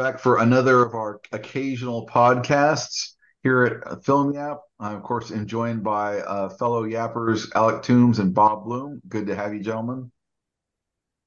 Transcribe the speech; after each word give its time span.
back 0.00 0.18
for 0.18 0.38
another 0.38 0.82
of 0.82 0.94
our 0.94 1.20
occasional 1.30 2.06
podcasts 2.06 3.12
here 3.42 3.84
at 3.86 4.02
Film 4.02 4.32
Yap. 4.32 4.60
I'm, 4.78 4.96
of 4.96 5.02
course, 5.02 5.30
joined 5.44 5.84
by 5.84 6.20
uh, 6.20 6.48
fellow 6.48 6.84
yappers 6.84 7.52
Alec 7.54 7.82
Toombs 7.82 8.18
and 8.18 8.32
Bob 8.32 8.64
Bloom. 8.64 9.02
Good 9.08 9.26
to 9.26 9.36
have 9.36 9.52
you, 9.52 9.60
gentlemen. 9.60 10.10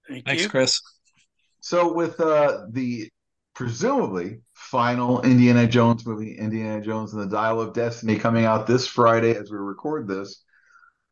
Thank 0.09 0.25
Thanks, 0.25 0.43
you. 0.43 0.49
Chris. 0.49 0.81
So, 1.59 1.93
with 1.93 2.19
uh, 2.19 2.65
the 2.71 3.09
presumably 3.53 4.41
final 4.55 5.21
Indiana 5.21 5.67
Jones 5.67 6.03
movie, 6.03 6.35
Indiana 6.35 6.81
Jones 6.81 7.13
and 7.13 7.21
the 7.21 7.27
Dial 7.27 7.61
of 7.61 7.73
Destiny, 7.73 8.17
coming 8.17 8.45
out 8.45 8.65
this 8.65 8.87
Friday 8.87 9.35
as 9.35 9.51
we 9.51 9.57
record 9.57 10.07
this, 10.07 10.42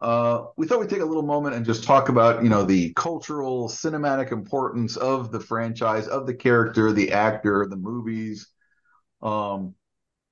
uh, 0.01 0.45
we 0.57 0.65
thought 0.65 0.79
we'd 0.79 0.89
take 0.89 1.01
a 1.01 1.05
little 1.05 1.21
moment 1.21 1.55
and 1.55 1.65
just 1.65 1.83
talk 1.83 2.09
about, 2.09 2.43
you 2.43 2.49
know, 2.49 2.63
the 2.63 2.91
cultural, 2.93 3.69
cinematic 3.69 4.31
importance 4.31 4.97
of 4.97 5.31
the 5.31 5.39
franchise, 5.39 6.07
of 6.07 6.25
the 6.25 6.33
character, 6.33 6.91
the 6.91 7.11
actor, 7.11 7.67
the 7.69 7.75
movies, 7.75 8.47
um, 9.21 9.75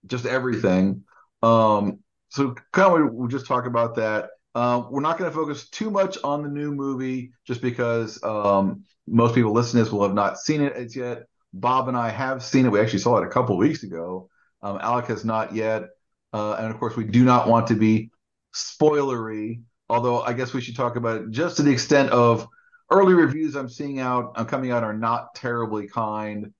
just 0.07 0.25
everything. 0.25 1.03
Um, 1.43 1.99
so, 2.29 2.55
kind 2.71 3.03
of, 3.03 3.13
we'll 3.13 3.27
just 3.27 3.45
talk 3.45 3.67
about 3.67 3.95
that. 3.95 4.31
Uh, 4.55 4.83
we're 4.89 5.01
not 5.01 5.19
going 5.19 5.29
to 5.29 5.35
focus 5.35 5.69
too 5.69 5.91
much 5.91 6.17
on 6.23 6.41
the 6.41 6.49
new 6.49 6.71
movie, 6.71 7.31
just 7.45 7.61
because 7.61 8.21
um, 8.23 8.83
most 9.07 9.35
people 9.35 9.53
listening 9.53 9.83
to 9.83 9.85
this 9.85 9.93
will 9.93 10.03
have 10.03 10.15
not 10.15 10.39
seen 10.39 10.61
it 10.61 10.73
as 10.73 10.95
yet. 10.95 11.25
Bob 11.53 11.87
and 11.87 11.97
I 11.97 12.09
have 12.09 12.43
seen 12.43 12.65
it. 12.65 12.71
We 12.71 12.79
actually 12.79 12.99
saw 12.99 13.17
it 13.17 13.27
a 13.27 13.29
couple 13.29 13.55
weeks 13.57 13.83
ago. 13.83 14.29
Um, 14.63 14.79
Alec 14.81 15.05
has 15.07 15.23
not 15.23 15.53
yet, 15.53 15.83
uh, 16.33 16.53
and 16.53 16.71
of 16.71 16.79
course, 16.79 16.95
we 16.95 17.03
do 17.03 17.23
not 17.23 17.47
want 17.47 17.67
to 17.67 17.75
be 17.75 18.11
spoilery. 18.53 19.61
Although 19.89 20.21
I 20.21 20.33
guess 20.33 20.53
we 20.53 20.61
should 20.61 20.75
talk 20.75 20.95
about 20.95 21.21
it 21.21 21.31
just 21.31 21.57
to 21.57 21.63
the 21.63 21.71
extent 21.71 22.11
of 22.11 22.47
early 22.91 23.13
reviews 23.13 23.55
I'm 23.55 23.69
seeing 23.69 23.99
out, 23.99 24.33
I'm 24.35 24.45
coming 24.45 24.71
out 24.71 24.83
are 24.83 24.93
not 24.93 25.35
terribly 25.35 25.87
kind. 25.87 26.53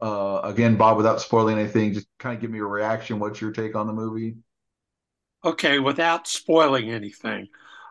Uh, 0.00 0.40
again, 0.44 0.76
Bob, 0.76 0.96
without 0.96 1.20
spoiling 1.20 1.58
anything, 1.58 1.92
just 1.92 2.06
kind 2.18 2.34
of 2.34 2.40
give 2.40 2.50
me 2.50 2.60
a 2.60 2.64
reaction. 2.64 3.18
What's 3.18 3.40
your 3.40 3.52
take 3.52 3.74
on 3.74 3.86
the 3.86 3.92
movie? 3.92 4.36
Okay, 5.44 5.78
without 5.78 6.26
spoiling 6.26 6.90
anything, 6.90 7.48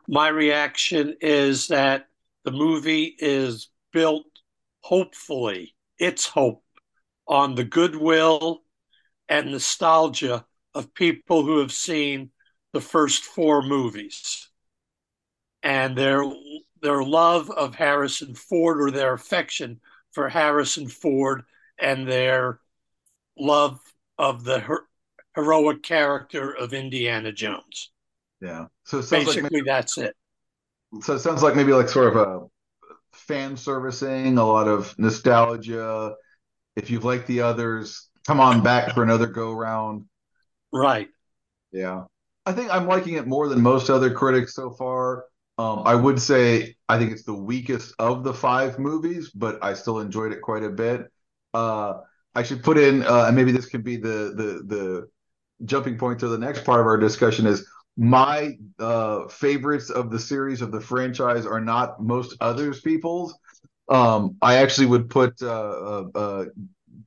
my 0.08 0.28
reaction 0.28 1.16
is 1.22 1.68
that 1.68 2.08
the 2.46 2.52
movie 2.52 3.16
is 3.20 3.70
built, 3.92 4.26
hopefully, 4.82 5.76
its 6.00 6.26
hope, 6.26 6.64
on 7.28 7.56
the 7.56 7.64
goodwill 7.64 8.64
and 9.30 9.52
nostalgia 9.52 10.46
of 10.74 10.94
people 10.94 11.44
who 11.44 11.60
have 11.60 11.72
seen 11.72 12.32
the 12.74 12.82
first 12.82 13.24
four 13.24 13.62
movies 13.62 14.50
and 15.62 15.98
their 15.98 16.24
their 16.82 17.04
love 17.04 17.50
of 17.50 17.76
Harrison 17.76 18.36
Ford 18.36 18.82
or 18.82 18.92
their 18.92 19.14
affection 19.14 19.80
for 20.12 20.28
Harrison 20.28 20.88
Ford 20.88 21.44
and 21.80 22.08
their 22.08 22.60
love 23.38 23.80
of 24.18 24.44
the 24.44 24.60
her- 24.60 24.88
heroic 25.36 25.82
character 25.82 26.52
of 26.56 26.74
Indiana 26.74 27.32
Jones. 27.32 27.92
Yeah. 28.42 28.66
So 28.84 29.02
Basically, 29.02 29.44
like 29.44 29.52
maybe, 29.52 29.66
that's 29.66 29.98
it. 29.98 30.16
so 31.02 31.16
it 31.16 31.20
sounds 31.20 31.42
like 31.42 31.56
maybe 31.56 31.72
like 31.74 31.88
sort 31.90 32.16
of 32.16 32.16
a 32.18 32.42
fan 33.14 33.56
servicing, 33.56 34.38
a 34.38 34.46
lot 34.46 34.68
of 34.68 34.98
nostalgia. 35.00 36.16
If 36.76 36.90
you've 36.90 37.06
liked 37.06 37.28
the 37.28 37.42
others, 37.42 38.10
come 38.28 38.40
on 38.40 38.62
back 38.62 38.94
for 38.94 39.04
another 39.04 39.28
go 39.28 39.54
round. 39.54 40.06
Right. 40.74 41.08
Yeah. 41.72 42.06
I 42.46 42.52
think 42.52 42.74
I'm 42.74 42.88
liking 42.88 43.16
it 43.16 43.28
more 43.28 43.48
than 43.48 43.62
most 43.62 43.90
other 43.90 44.12
critics 44.12 44.54
so 44.56 44.72
far. 44.72 45.26
Um, 45.58 45.84
I 45.86 45.96
would 45.96 46.20
say 46.20 46.76
I 46.90 46.98
think 46.98 47.12
it's 47.12 47.24
the 47.24 47.34
weakest 47.34 47.94
of 48.00 48.24
the 48.24 48.34
five 48.34 48.80
movies, 48.80 49.30
but 49.30 49.64
I 49.64 49.74
still 49.76 50.00
enjoyed 50.00 50.32
it 50.34 50.42
quite 50.42 50.64
a 50.64 50.70
bit. 50.70 51.08
Uh, 51.54 52.00
I 52.36 52.44
should 52.44 52.64
put 52.64 52.78
in, 52.78 53.04
uh, 53.04 53.26
and 53.28 53.36
maybe 53.36 53.52
this 53.52 53.68
can 53.68 53.82
be 53.82 53.98
the 53.98 54.34
the 54.36 54.64
the 54.66 55.08
jumping 55.66 55.98
point 55.98 56.20
to 56.20 56.28
the 56.28 56.38
next 56.38 56.66
part 56.66 56.80
of 56.82 56.88
our 56.88 56.98
discussion 56.98 57.46
is 57.46 57.68
my 57.98 58.58
uh, 58.80 59.28
favorites 59.28 59.90
of 59.90 60.10
the 60.12 60.20
series 60.20 60.62
of 60.62 60.72
the 60.72 60.82
franchise 60.82 61.46
are 61.46 61.62
not 61.62 62.02
most 62.02 62.36
others 62.42 62.82
people's. 62.82 63.38
Um, 63.90 64.38
I 64.42 64.56
actually 64.58 64.88
would 64.88 65.10
put 65.10 65.42
uh, 65.42 65.48
uh, 65.48 66.06
uh, 66.16 66.46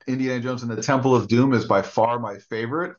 Indiana 0.06 0.40
Jones 0.40 0.62
and 0.62 0.70
the 0.70 0.82
Temple 0.82 1.16
of 1.16 1.28
Doom 1.28 1.52
is 1.52 1.64
by 1.64 1.82
far 1.82 2.20
my 2.20 2.38
favorite. 2.38 2.96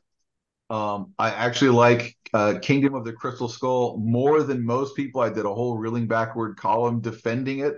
Um, 0.70 1.14
I 1.18 1.30
actually 1.30 1.70
like 1.70 2.16
uh, 2.34 2.58
Kingdom 2.60 2.94
of 2.94 3.04
the 3.04 3.12
Crystal 3.12 3.48
Skull 3.48 3.98
more 3.98 4.42
than 4.42 4.64
most 4.64 4.94
people. 4.96 5.20
I 5.20 5.30
did 5.30 5.46
a 5.46 5.54
whole 5.54 5.78
reeling 5.78 6.06
backward 6.06 6.56
column 6.56 7.00
defending 7.00 7.60
it. 7.60 7.76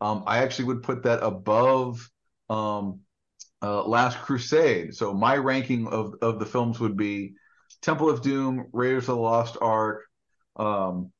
Um, 0.00 0.22
I 0.26 0.38
actually 0.38 0.66
would 0.66 0.82
put 0.82 1.02
that 1.02 1.22
above 1.22 2.08
um, 2.48 3.00
uh, 3.62 3.82
Last 3.84 4.18
Crusade. 4.18 4.94
So 4.94 5.12
my 5.12 5.36
ranking 5.36 5.88
of 5.88 6.14
of 6.22 6.38
the 6.38 6.46
films 6.46 6.78
would 6.78 6.96
be 6.96 7.34
Temple 7.82 8.08
of 8.10 8.22
Doom, 8.22 8.68
Raiders 8.72 9.08
of 9.08 9.16
the 9.16 9.22
Lost 9.22 9.56
Ark, 9.60 10.04
um, 10.56 11.10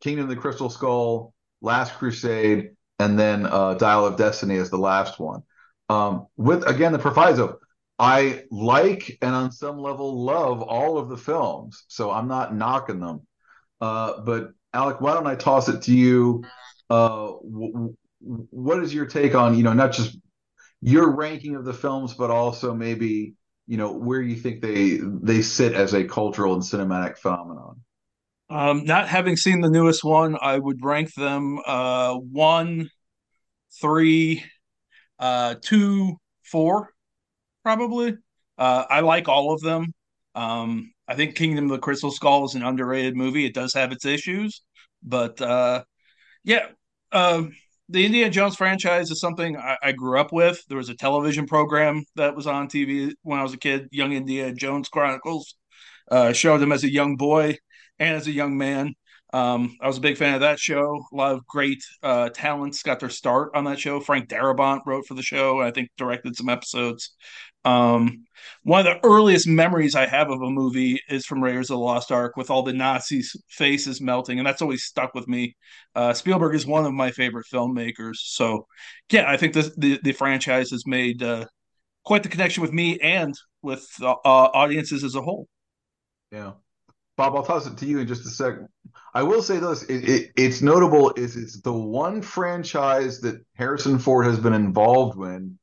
Kingdom 0.00 0.24
of 0.24 0.30
the 0.30 0.40
Crystal 0.40 0.70
Skull, 0.70 1.34
Last 1.60 1.94
Crusade, 1.94 2.70
and 2.98 3.18
then 3.18 3.46
uh, 3.46 3.74
Dial 3.74 4.06
of 4.06 4.16
Destiny 4.16 4.56
as 4.56 4.70
the 4.70 4.78
last 4.78 5.18
one. 5.18 5.42
Um, 5.88 6.26
with 6.36 6.66
again 6.66 6.92
the 6.92 6.98
proviso, 6.98 7.58
I 7.98 8.44
like 8.50 9.18
and 9.22 9.34
on 9.34 9.52
some 9.52 9.78
level 9.78 10.24
love 10.24 10.60
all 10.62 10.98
of 10.98 11.08
the 11.08 11.16
films, 11.16 11.84
so 11.88 12.10
I'm 12.10 12.28
not 12.28 12.54
knocking 12.54 13.00
them. 13.00 13.26
Uh, 13.80 14.20
but 14.20 14.50
Alec, 14.74 15.00
why 15.00 15.14
don't 15.14 15.26
I 15.26 15.34
toss 15.34 15.68
it 15.68 15.82
to 15.82 15.94
you? 15.94 16.44
Uh, 16.90 17.32
w- 17.42 17.94
what 18.20 18.82
is 18.82 18.92
your 18.92 19.06
take 19.06 19.34
on 19.34 19.56
you 19.56 19.62
know 19.62 19.72
not 19.72 19.92
just 19.92 20.18
your 20.82 21.10
ranking 21.14 21.56
of 21.56 21.64
the 21.64 21.72
films, 21.72 22.14
but 22.14 22.30
also 22.30 22.74
maybe 22.74 23.34
you 23.66 23.76
know 23.76 23.92
where 23.92 24.20
you 24.20 24.36
think 24.36 24.60
they 24.60 24.98
they 25.02 25.42
sit 25.42 25.72
as 25.72 25.94
a 25.94 26.04
cultural 26.04 26.54
and 26.54 26.62
cinematic 26.62 27.16
phenomenon? 27.18 27.80
Um, 28.48 28.84
not 28.84 29.08
having 29.08 29.36
seen 29.36 29.60
the 29.60 29.70
newest 29.70 30.04
one, 30.04 30.36
I 30.40 30.58
would 30.58 30.84
rank 30.84 31.14
them 31.14 31.58
uh, 31.66 32.14
one, 32.14 32.90
three, 33.80 34.44
uh, 35.18 35.56
two, 35.60 36.16
four, 36.44 36.92
probably. 37.66 38.16
Uh, 38.56 38.84
I 38.88 39.00
like 39.00 39.28
all 39.28 39.52
of 39.52 39.60
them. 39.60 39.92
Um, 40.36 40.92
I 41.08 41.16
think 41.16 41.34
Kingdom 41.34 41.64
of 41.64 41.72
the 41.72 41.78
Crystal 41.78 42.12
Skull 42.12 42.44
is 42.44 42.54
an 42.54 42.62
underrated 42.62 43.16
movie. 43.16 43.44
It 43.44 43.54
does 43.54 43.74
have 43.74 43.90
its 43.90 44.04
issues, 44.04 44.62
but 45.02 45.40
uh, 45.40 45.82
yeah, 46.44 46.66
um, 47.10 47.50
the 47.88 48.06
Indiana 48.06 48.30
Jones 48.30 48.54
franchise 48.54 49.10
is 49.10 49.18
something 49.18 49.56
I, 49.56 49.76
I, 49.82 49.92
grew 49.92 50.16
up 50.16 50.32
with. 50.32 50.62
There 50.68 50.76
was 50.76 50.90
a 50.90 50.94
television 50.94 51.46
program 51.46 52.04
that 52.14 52.36
was 52.36 52.46
on 52.46 52.68
TV 52.68 53.12
when 53.22 53.40
I 53.40 53.42
was 53.42 53.52
a 53.52 53.58
kid, 53.58 53.88
Young 53.90 54.12
Indiana 54.12 54.54
Jones 54.54 54.88
Chronicles. 54.88 55.56
Uh, 56.08 56.32
showed 56.32 56.62
him 56.62 56.70
as 56.70 56.84
a 56.84 56.92
young 56.92 57.16
boy 57.16 57.56
and 57.98 58.14
as 58.14 58.28
a 58.28 58.32
young 58.32 58.56
man. 58.56 58.94
Um, 59.36 59.76
I 59.82 59.86
was 59.86 59.98
a 59.98 60.00
big 60.00 60.16
fan 60.16 60.32
of 60.32 60.40
that 60.40 60.58
show. 60.58 61.04
A 61.12 61.14
lot 61.14 61.34
of 61.34 61.46
great 61.46 61.84
uh, 62.02 62.30
talents 62.30 62.82
got 62.82 63.00
their 63.00 63.10
start 63.10 63.50
on 63.54 63.64
that 63.64 63.78
show. 63.78 64.00
Frank 64.00 64.30
Darabont 64.30 64.80
wrote 64.86 65.04
for 65.06 65.12
the 65.12 65.22
show. 65.22 65.60
I 65.60 65.70
think 65.70 65.90
directed 65.98 66.34
some 66.34 66.48
episodes. 66.48 67.14
Um, 67.62 68.24
one 68.62 68.86
of 68.86 68.86
the 68.86 69.06
earliest 69.06 69.46
memories 69.46 69.94
I 69.94 70.06
have 70.06 70.30
of 70.30 70.40
a 70.40 70.48
movie 70.48 71.02
is 71.10 71.26
from 71.26 71.44
Raiders 71.44 71.68
of 71.68 71.74
the 71.74 71.80
Lost 71.80 72.10
Ark 72.10 72.38
with 72.38 72.48
all 72.48 72.62
the 72.62 72.72
Nazis' 72.72 73.36
faces 73.50 74.00
melting, 74.00 74.38
and 74.38 74.46
that's 74.46 74.62
always 74.62 74.84
stuck 74.84 75.14
with 75.14 75.28
me. 75.28 75.54
Uh, 75.94 76.14
Spielberg 76.14 76.54
is 76.54 76.66
one 76.66 76.86
of 76.86 76.94
my 76.94 77.10
favorite 77.10 77.44
filmmakers, 77.52 78.16
so 78.16 78.66
yeah, 79.12 79.30
I 79.30 79.36
think 79.36 79.52
the 79.52 80.00
the 80.02 80.12
franchise 80.12 80.70
has 80.70 80.86
made 80.86 81.22
uh, 81.22 81.44
quite 82.06 82.22
the 82.22 82.30
connection 82.30 82.62
with 82.62 82.72
me 82.72 82.98
and 83.00 83.34
with 83.60 83.86
uh, 84.00 84.14
audiences 84.24 85.04
as 85.04 85.14
a 85.14 85.20
whole. 85.20 85.46
Yeah. 86.32 86.52
Bob, 87.18 87.34
I'll 87.34 87.42
toss 87.42 87.66
it 87.66 87.76
to 87.78 87.86
you 87.86 87.98
in 87.98 88.06
just 88.06 88.26
a 88.26 88.30
second. 88.30 88.68
I 89.14 89.22
will 89.22 89.42
say 89.42 89.58
this: 89.58 89.82
it, 89.84 90.08
it, 90.08 90.32
it's 90.36 90.62
notable 90.62 91.12
is 91.16 91.36
it's 91.36 91.60
the 91.60 91.72
one 91.72 92.22
franchise 92.22 93.20
that 93.20 93.44
Harrison 93.54 93.98
Ford 93.98 94.26
has 94.26 94.38
been 94.38 94.52
involved 94.52 95.18
in 95.18 95.58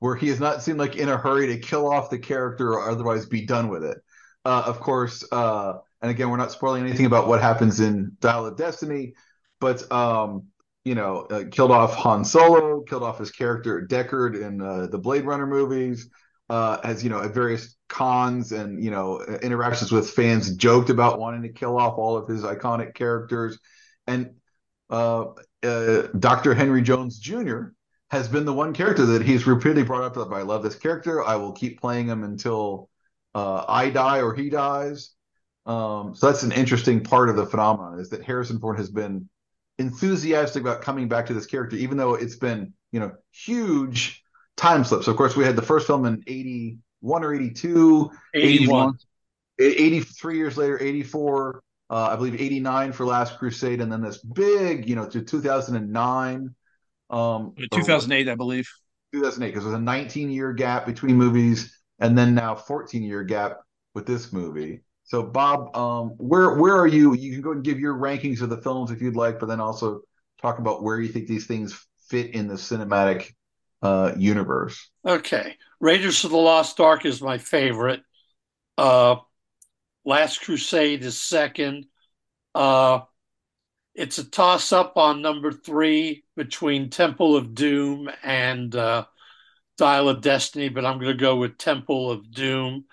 where 0.00 0.14
he 0.14 0.28
has 0.28 0.40
not 0.40 0.62
seemed 0.62 0.78
like 0.78 0.96
in 0.96 1.08
a 1.08 1.16
hurry 1.16 1.48
to 1.48 1.58
kill 1.58 1.90
off 1.90 2.10
the 2.10 2.18
character 2.18 2.72
or 2.72 2.90
otherwise 2.90 3.26
be 3.26 3.44
done 3.44 3.68
with 3.68 3.84
it. 3.84 3.98
Uh, 4.44 4.62
of 4.64 4.80
course, 4.80 5.24
uh, 5.32 5.74
and 6.00 6.10
again, 6.10 6.30
we're 6.30 6.36
not 6.36 6.52
spoiling 6.52 6.84
anything 6.84 7.06
about 7.06 7.26
what 7.26 7.40
happens 7.40 7.80
in 7.80 8.16
Dial 8.20 8.46
of 8.46 8.56
Destiny, 8.56 9.14
but 9.60 9.90
um, 9.90 10.44
you 10.84 10.94
know, 10.94 11.26
uh, 11.30 11.44
killed 11.50 11.72
off 11.72 11.94
Han 11.96 12.24
Solo, 12.24 12.80
killed 12.82 13.02
off 13.02 13.18
his 13.18 13.32
character 13.32 13.86
Deckard 13.86 14.40
in 14.40 14.62
uh, 14.62 14.86
the 14.86 14.98
Blade 14.98 15.24
Runner 15.24 15.46
movies. 15.46 16.08
Uh, 16.48 16.78
as 16.82 17.04
you 17.04 17.10
know, 17.10 17.20
at 17.20 17.34
various 17.34 17.76
cons 17.88 18.52
and 18.52 18.82
you 18.82 18.90
know 18.90 19.20
interactions 19.42 19.90
with 19.90 20.10
fans, 20.10 20.54
joked 20.56 20.90
about 20.90 21.18
wanting 21.18 21.42
to 21.42 21.48
kill 21.48 21.78
off 21.78 21.98
all 21.98 22.16
of 22.16 22.28
his 22.28 22.42
iconic 22.42 22.94
characters, 22.94 23.58
and 24.06 24.34
uh, 24.90 25.26
Dr. 25.62 26.54
Henry 26.54 26.82
Jones 26.82 27.18
Jr 27.18 27.68
has 28.10 28.28
been 28.28 28.44
the 28.44 28.54
one 28.54 28.72
character 28.72 29.04
that 29.04 29.22
he's 29.22 29.46
repeatedly 29.46 29.82
brought 29.82 30.02
up 30.02 30.14
that 30.14 30.34
I 30.34 30.42
love 30.42 30.62
this 30.62 30.76
character. 30.76 31.22
I 31.22 31.36
will 31.36 31.52
keep 31.52 31.80
playing 31.80 32.06
him 32.06 32.24
until 32.24 32.88
uh, 33.34 33.64
I 33.68 33.90
die 33.90 34.22
or 34.22 34.34
he 34.34 34.48
dies. 34.48 35.10
Um, 35.66 36.14
so 36.14 36.26
that's 36.26 36.42
an 36.42 36.52
interesting 36.52 37.04
part 37.04 37.28
of 37.28 37.36
the 37.36 37.44
phenomenon 37.44 38.00
is 38.00 38.08
that 38.10 38.24
Harrison 38.24 38.58
Ford 38.58 38.78
has 38.78 38.90
been 38.90 39.28
enthusiastic 39.78 40.62
about 40.62 40.80
coming 40.80 41.08
back 41.08 41.26
to 41.26 41.34
this 41.34 41.44
character, 41.44 41.76
even 41.76 41.98
though 41.98 42.14
it's 42.14 42.36
been 42.36 42.72
you 42.92 43.00
know 43.00 43.12
huge 43.32 44.22
time 44.56 44.82
slips 44.82 45.06
of 45.06 45.16
course 45.16 45.36
we 45.36 45.44
had 45.44 45.54
the 45.54 45.62
first 45.62 45.86
film 45.86 46.06
in 46.06 46.22
81 47.02 47.24
or 47.24 47.34
82, 47.34 48.10
81. 48.34 48.98
83 49.60 50.36
years 50.36 50.56
later, 50.56 50.80
84, 50.80 51.62
uh, 51.90 52.08
I 52.12 52.16
believe 52.16 52.40
89 52.40 52.92
for 52.92 53.04
Last 53.04 53.38
Crusade, 53.38 53.80
and 53.80 53.90
then 53.90 54.00
this 54.00 54.18
big, 54.18 54.88
you 54.88 54.94
know, 54.94 55.08
to 55.08 55.22
2009. 55.22 56.54
Um, 57.10 57.54
2008, 57.72 58.28
I 58.28 58.34
believe. 58.34 58.68
2008, 59.12 59.48
because 59.48 59.64
there's 59.64 59.74
a 59.74 59.80
19 59.80 60.30
year 60.30 60.52
gap 60.52 60.86
between 60.86 61.16
movies, 61.16 61.76
and 61.98 62.16
then 62.16 62.34
now 62.34 62.54
14 62.54 63.02
year 63.02 63.24
gap 63.24 63.58
with 63.94 64.06
this 64.06 64.32
movie. 64.32 64.82
So, 65.04 65.22
Bob, 65.22 65.74
um, 65.74 66.10
where 66.18 66.54
where 66.56 66.76
are 66.76 66.86
you? 66.86 67.14
You 67.14 67.32
can 67.32 67.40
go 67.40 67.52
and 67.52 67.64
give 67.64 67.80
your 67.80 67.94
rankings 67.94 68.42
of 68.42 68.50
the 68.50 68.58
films 68.58 68.90
if 68.90 69.00
you'd 69.00 69.16
like, 69.16 69.40
but 69.40 69.46
then 69.46 69.58
also 69.58 70.02
talk 70.40 70.58
about 70.58 70.82
where 70.82 71.00
you 71.00 71.08
think 71.08 71.26
these 71.26 71.46
things 71.46 71.86
fit 72.08 72.34
in 72.34 72.46
the 72.46 72.54
cinematic 72.54 73.32
uh, 73.82 74.12
universe. 74.16 74.90
Okay, 75.06 75.56
Raiders 75.80 76.24
of 76.24 76.30
the 76.30 76.36
Lost 76.36 76.80
Ark 76.80 77.04
is 77.04 77.22
my 77.22 77.38
favorite. 77.38 78.02
Uh, 78.76 79.16
Last 80.04 80.40
Crusade 80.40 81.04
is 81.04 81.20
second. 81.20 81.86
Uh, 82.54 83.00
it's 83.94 84.18
a 84.18 84.24
toss 84.24 84.72
up 84.72 84.96
on 84.96 85.22
number 85.22 85.52
three 85.52 86.24
between 86.36 86.88
Temple 86.88 87.36
of 87.36 87.54
Doom 87.54 88.08
and 88.22 88.74
uh, 88.74 89.04
Dial 89.76 90.08
of 90.08 90.20
Destiny, 90.20 90.68
but 90.68 90.86
I'm 90.86 90.98
going 90.98 91.16
to 91.16 91.20
go 91.20 91.36
with 91.36 91.58
Temple 91.58 92.10
of 92.10 92.30
Doom. 92.30 92.84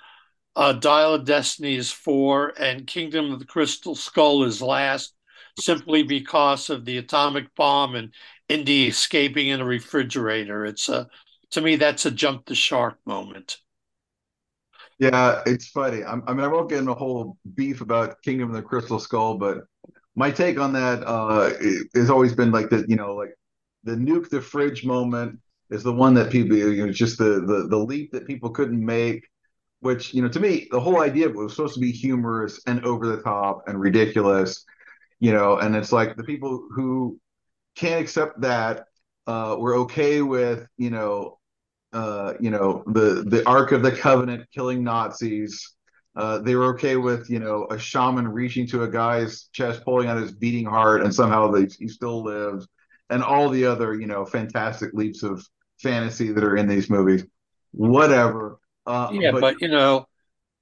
Uh, 0.55 0.73
Dial 0.73 1.13
of 1.13 1.25
Destiny 1.25 1.75
is 1.75 1.91
four, 1.91 2.53
and 2.59 2.87
Kingdom 2.87 3.31
of 3.31 3.39
the 3.39 3.45
Crystal 3.45 3.95
Skull 3.95 4.43
is 4.43 4.61
last, 4.61 5.13
simply 5.59 6.03
because 6.03 6.69
of 6.69 6.85
the 6.85 6.97
atomic 6.97 7.53
bomb 7.55 7.95
and 7.95 8.13
Indy 8.49 8.87
escaping 8.87 9.47
in 9.47 9.61
a 9.61 9.65
refrigerator. 9.65 10.65
It's 10.65 10.89
a 10.89 11.07
to 11.51 11.61
me 11.61 11.75
that's 11.75 12.05
a 12.05 12.11
jump 12.11 12.45
the 12.45 12.55
shark 12.55 12.97
moment. 13.05 13.57
Yeah, 14.99 15.41
it's 15.45 15.67
funny. 15.67 16.03
I'm, 16.03 16.23
i 16.27 16.33
mean, 16.33 16.45
I 16.45 16.47
won't 16.47 16.69
get 16.69 16.79
in 16.79 16.87
a 16.87 16.93
whole 16.93 17.37
beef 17.55 17.81
about 17.81 18.21
Kingdom 18.21 18.49
of 18.49 18.55
the 18.55 18.61
Crystal 18.61 18.99
Skull, 18.99 19.37
but 19.37 19.59
my 20.15 20.31
take 20.31 20.59
on 20.59 20.71
that 20.73 21.03
uh, 21.05 21.51
has 21.95 22.09
always 22.09 22.33
been 22.33 22.51
like 22.51 22.69
that. 22.69 22.89
You 22.89 22.95
know, 22.95 23.15
like 23.15 23.35
the 23.83 23.93
nuke 23.93 24.29
the 24.29 24.41
fridge 24.41 24.85
moment 24.85 25.39
is 25.69 25.83
the 25.83 25.93
one 25.93 26.13
that 26.13 26.31
people, 26.31 26.55
you 26.55 26.85
know, 26.85 26.91
just 26.91 27.17
the 27.17 27.41
the 27.45 27.67
the 27.69 27.77
leap 27.77 28.11
that 28.11 28.27
people 28.27 28.49
couldn't 28.49 28.83
make. 28.83 29.27
Which 29.81 30.13
you 30.13 30.21
know, 30.21 30.29
to 30.29 30.39
me, 30.39 30.67
the 30.71 30.79
whole 30.79 31.01
idea 31.01 31.29
was 31.29 31.55
supposed 31.55 31.75
to 31.75 31.79
be 31.79 31.91
humorous 31.91 32.61
and 32.65 32.83
over 32.85 33.07
the 33.07 33.21
top 33.21 33.67
and 33.67 33.79
ridiculous. 33.79 34.63
You 35.19 35.33
know, 35.33 35.57
and 35.57 35.75
it's 35.75 35.91
like 35.91 36.15
the 36.15 36.23
people 36.23 36.67
who 36.73 37.19
can't 37.75 38.01
accept 38.01 38.41
that 38.41 38.85
uh, 39.27 39.55
we're 39.59 39.77
okay 39.79 40.21
with 40.21 40.67
you 40.77 40.89
know 40.89 41.39
uh, 41.93 42.33
you 42.39 42.49
know 42.49 42.83
the 42.87 43.23
the 43.27 43.47
Ark 43.47 43.71
of 43.71 43.81
the 43.83 43.91
Covenant 43.91 44.47
killing 44.53 44.83
Nazis. 44.83 45.73
Uh, 46.15 46.37
they 46.39 46.55
were 46.55 46.65
okay 46.73 46.95
with 46.95 47.29
you 47.29 47.39
know 47.39 47.67
a 47.69 47.77
shaman 47.77 48.27
reaching 48.27 48.67
to 48.67 48.83
a 48.83 48.87
guy's 48.87 49.49
chest, 49.51 49.83
pulling 49.83 50.07
out 50.07 50.17
his 50.17 50.31
beating 50.31 50.65
heart, 50.65 51.01
and 51.01 51.13
somehow 51.13 51.51
they, 51.51 51.67
he 51.77 51.87
still 51.87 52.23
lives, 52.23 52.67
and 53.09 53.23
all 53.23 53.49
the 53.49 53.65
other 53.65 53.95
you 53.95 54.07
know 54.07 54.25
fantastic 54.25 54.93
leaps 54.93 55.23
of 55.23 55.45
fantasy 55.81 56.31
that 56.31 56.43
are 56.43 56.57
in 56.57 56.67
these 56.67 56.89
movies. 56.89 57.25
Whatever. 57.71 58.59
Uh, 58.85 59.09
yeah, 59.13 59.31
but, 59.31 59.41
but, 59.41 59.61
you 59.61 59.67
know, 59.67 60.05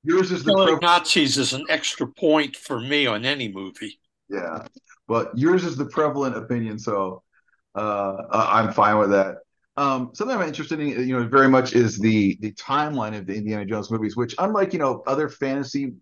yours 0.04 0.31
is 0.31 0.44
the 0.44 0.54
pro- 0.54 0.77
Nazis 0.77 1.38
is 1.38 1.54
an 1.54 1.65
extra 1.69 2.07
point 2.07 2.56
for 2.56 2.80
me 2.80 3.06
on 3.06 3.25
any 3.25 3.51
movie. 3.51 4.00
Yeah, 4.30 4.65
but 5.07 5.38
yours 5.38 5.63
is 5.63 5.75
the 5.75 5.85
prevalent 5.85 6.35
opinion, 6.35 6.79
so 6.79 7.23
uh, 7.75 8.17
I'm 8.31 8.71
fine 8.71 8.97
with 8.97 9.11
that. 9.11 9.38
Um, 9.75 10.11
something 10.13 10.38
I'm 10.38 10.47
interested 10.47 10.79
in, 10.79 11.07
you 11.07 11.17
know, 11.17 11.27
very 11.27 11.50
much 11.50 11.73
is 11.73 11.97
the 11.97 12.38
the 12.41 12.51
timeline 12.53 13.17
of 13.17 13.25
the 13.25 13.35
Indiana 13.35 13.65
Jones 13.65 13.89
movies, 13.89 14.15
which 14.15 14.35
unlike 14.38 14.73
you 14.73 14.79
know 14.79 15.03
other 15.07 15.29
fantasy 15.29 15.94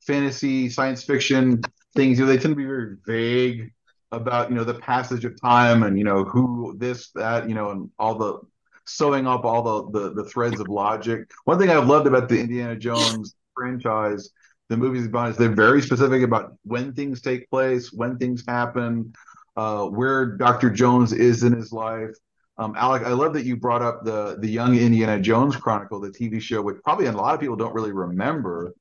fantasy 0.00 0.70
science 0.70 1.04
fiction 1.04 1.60
things, 1.94 2.18
you 2.18 2.24
know, 2.24 2.30
they 2.30 2.38
tend 2.38 2.52
to 2.52 2.56
be 2.56 2.64
very 2.64 2.96
vague 3.06 3.72
about 4.12 4.48
you 4.50 4.56
know 4.56 4.64
the 4.64 4.74
passage 4.74 5.24
of 5.24 5.40
time 5.40 5.82
and 5.82 5.98
you 5.98 6.04
know 6.04 6.24
who 6.24 6.74
this 6.78 7.10
that 7.12 7.48
you 7.48 7.54
know 7.54 7.70
and 7.70 7.90
all 7.98 8.14
the 8.16 8.38
sewing 8.86 9.26
up 9.26 9.44
all 9.44 9.62
the 9.62 9.98
the, 9.98 10.14
the 10.14 10.24
threads 10.24 10.58
of 10.58 10.68
logic. 10.68 11.30
One 11.44 11.58
thing 11.58 11.70
I've 11.70 11.86
loved 11.86 12.06
about 12.06 12.28
the 12.28 12.40
Indiana 12.40 12.76
Jones 12.76 13.34
franchise, 13.54 14.30
the 14.70 14.76
movies 14.76 15.04
about 15.04 15.30
is 15.30 15.36
they're 15.36 15.48
very 15.48 15.82
specific 15.82 16.22
about 16.22 16.54
when 16.62 16.92
things 16.94 17.20
take 17.20 17.50
place, 17.50 17.92
when 17.92 18.16
things 18.16 18.44
happen, 18.46 19.12
uh, 19.56 19.84
where 19.86 20.36
Dr. 20.36 20.70
Jones 20.70 21.12
is 21.12 21.42
in 21.42 21.52
his 21.52 21.72
life. 21.72 22.14
Um, 22.56 22.74
Alec, 22.76 23.02
I 23.02 23.10
love 23.12 23.32
that 23.34 23.44
you 23.44 23.56
brought 23.56 23.82
up 23.82 24.04
the 24.04 24.36
the 24.38 24.48
Young 24.48 24.76
Indiana 24.78 25.20
Jones 25.20 25.56
Chronicle, 25.56 25.98
the 25.98 26.10
TV 26.10 26.40
show, 26.40 26.62
which 26.62 26.76
probably 26.84 27.06
a 27.06 27.12
lot 27.12 27.34
of 27.34 27.40
people 27.40 27.56
don't 27.56 27.74
really 27.74 27.90
remember, 27.90 28.72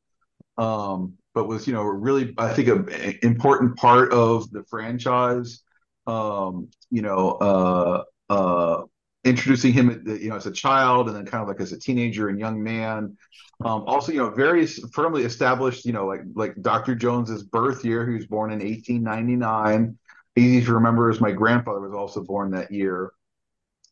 um, 0.60 1.14
but 1.34 1.48
was 1.48 1.66
you 1.66 1.74
know 1.74 1.82
really 1.82 2.36
I 2.38 2.54
think 2.54 2.68
an 2.68 3.18
important 3.24 3.76
part 3.76 4.14
of 4.14 4.50
the 4.52 4.64
franchise. 4.70 5.64
Um, 6.06 6.70
you 6.92 7.02
know, 7.02 7.32
uh, 7.32 8.04
uh, 8.30 8.84
introducing 9.24 9.74
him, 9.74 10.04
you 10.06 10.30
know, 10.30 10.36
as 10.36 10.46
a 10.46 10.52
child, 10.52 11.08
and 11.08 11.16
then 11.16 11.26
kind 11.26 11.42
of 11.42 11.48
like 11.48 11.60
as 11.60 11.72
a 11.72 11.80
teenager 11.80 12.30
and 12.30 12.40
young 12.40 12.62
man. 12.64 13.18
Um, 13.64 13.84
also, 13.88 14.12
you 14.12 14.20
know, 14.20 14.30
very 14.30 14.66
firmly 14.66 15.24
established, 15.24 15.86
you 15.86 15.92
know, 15.92 16.06
like 16.06 16.22
like 16.34 16.62
Dr. 16.62 16.96
Jones's 16.96 17.44
birth 17.44 17.84
year. 17.84 18.08
He 18.08 18.16
was 18.16 18.28
born 18.28 18.52
in 18.52 18.60
1899. 18.60 19.98
Easy 20.36 20.66
to 20.66 20.74
remember 20.74 21.10
as 21.10 21.20
my 21.20 21.32
grandfather 21.32 21.82
was 21.82 21.94
also 21.94 22.24
born 22.24 22.52
that 22.52 22.72
year 22.72 23.12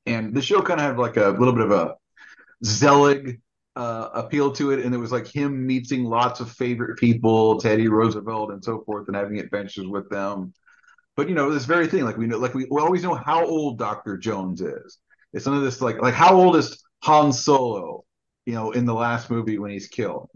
and 0.08 0.34
the 0.34 0.42
show 0.42 0.62
kind 0.62 0.80
of 0.80 0.86
had 0.86 0.98
like 0.98 1.18
a 1.18 1.30
little 1.38 1.54
bit 1.54 1.66
of 1.66 1.72
a 1.72 1.96
Zelig 2.64 3.42
uh, 3.76 4.10
appeal 4.14 4.52
to 4.54 4.72
it, 4.72 4.84
and 4.84 4.96
it 4.96 4.98
was 4.98 5.12
like 5.12 5.28
him 5.28 5.68
meeting 5.68 6.06
lots 6.06 6.40
of 6.40 6.50
favorite 6.50 6.98
people, 6.98 7.60
Teddy 7.60 7.88
Roosevelt 7.88 8.52
and 8.52 8.64
so 8.64 8.82
forth, 8.86 9.08
and 9.08 9.16
having 9.16 9.38
adventures 9.38 9.86
with 9.86 10.10
them. 10.10 10.54
But 11.16 11.30
you 11.30 11.36
know, 11.36 11.52
this 11.52 11.66
very 11.66 11.88
thing, 11.88 12.04
like 12.06 12.18
we 12.18 12.26
know, 12.26 12.38
like 12.38 12.56
we, 12.56 12.66
we 12.72 12.82
always 12.82 13.04
know 13.04 13.14
how 13.14 13.46
old 13.46 13.78
Doctor 13.78 14.18
Jones 14.18 14.62
is. 14.62 14.98
It's 15.34 15.46
none 15.46 15.58
of 15.58 15.64
this 15.64 15.82
like 15.82 16.02
like 16.02 16.14
how 16.14 16.36
old 16.36 16.56
is 16.56 16.84
Han 17.04 17.32
Solo? 17.32 18.04
You 18.46 18.54
know, 18.54 18.72
in 18.72 18.86
the 18.86 18.94
last 18.94 19.30
movie 19.30 19.60
when 19.60 19.72
he's 19.72 19.88
killed. 19.88 20.30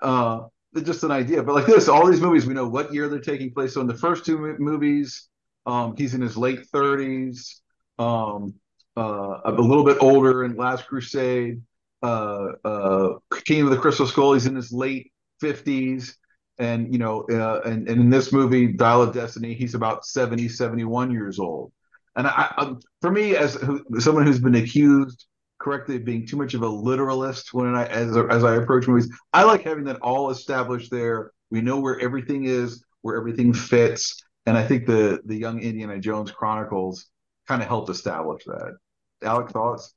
Uh, 0.00 0.42
just 0.82 1.04
an 1.04 1.10
idea. 1.10 1.42
But 1.42 1.54
like 1.54 1.66
this, 1.66 1.88
all 1.88 2.06
these 2.06 2.20
movies, 2.20 2.46
we 2.46 2.54
know 2.54 2.68
what 2.68 2.92
year 2.92 3.08
they're 3.08 3.20
taking 3.20 3.52
place. 3.52 3.74
So 3.74 3.80
in 3.80 3.86
the 3.86 3.96
first 3.96 4.24
two 4.24 4.56
movies, 4.58 5.28
um, 5.66 5.96
he's 5.96 6.14
in 6.14 6.20
his 6.20 6.36
late 6.36 6.60
30s 6.72 7.60
um, 7.98 8.54
uh, 8.96 9.40
a 9.44 9.52
little 9.52 9.84
bit 9.84 9.98
older 10.00 10.44
in 10.44 10.56
Last 10.56 10.86
Crusade. 10.86 11.62
Uh, 12.02 12.48
uh, 12.64 13.14
King 13.44 13.62
of 13.62 13.70
the 13.70 13.78
Crystal 13.78 14.06
Skull, 14.06 14.34
he's 14.34 14.46
in 14.46 14.54
his 14.54 14.72
late 14.72 15.10
50s. 15.42 16.14
And, 16.58 16.92
you 16.92 16.98
know, 16.98 17.24
uh, 17.30 17.62
and, 17.64 17.88
and 17.88 18.00
in 18.00 18.10
this 18.10 18.32
movie, 18.32 18.68
Dial 18.68 19.02
of 19.02 19.12
Destiny, 19.12 19.54
he's 19.54 19.74
about 19.74 20.04
70, 20.04 20.48
71 20.48 21.10
years 21.10 21.38
old. 21.40 21.72
And 22.16 22.26
I, 22.26 22.52
I 22.56 22.74
for 23.00 23.10
me, 23.10 23.36
as 23.36 23.54
who, 23.54 23.84
someone 23.98 24.26
who's 24.26 24.40
been 24.40 24.54
accused 24.54 25.26
correctly 25.60 25.96
of 25.96 26.04
being 26.04 26.26
too 26.26 26.36
much 26.36 26.54
of 26.54 26.62
a 26.62 26.68
literalist 26.68 27.54
when 27.54 27.74
I 27.74 27.86
as, 27.86 28.16
as 28.16 28.44
I 28.44 28.56
approach 28.56 28.86
movies, 28.86 29.10
I 29.32 29.44
like 29.44 29.62
having 29.62 29.84
that 29.84 30.00
all 30.00 30.30
established 30.30 30.90
there. 30.90 31.32
We 31.50 31.60
know 31.60 31.80
where 31.80 31.98
everything 32.00 32.44
is, 32.44 32.84
where 33.02 33.16
everything 33.16 33.52
fits. 33.52 34.22
And 34.46 34.56
I 34.56 34.66
think 34.66 34.86
the 34.86 35.20
the 35.24 35.36
Young 35.36 35.60
Indiana 35.60 35.98
Jones 35.98 36.30
Chronicles 36.30 37.06
kind 37.48 37.62
of 37.62 37.68
helped 37.68 37.90
establish 37.90 38.44
that. 38.44 38.76
Alex, 39.22 39.52
thoughts? 39.52 39.94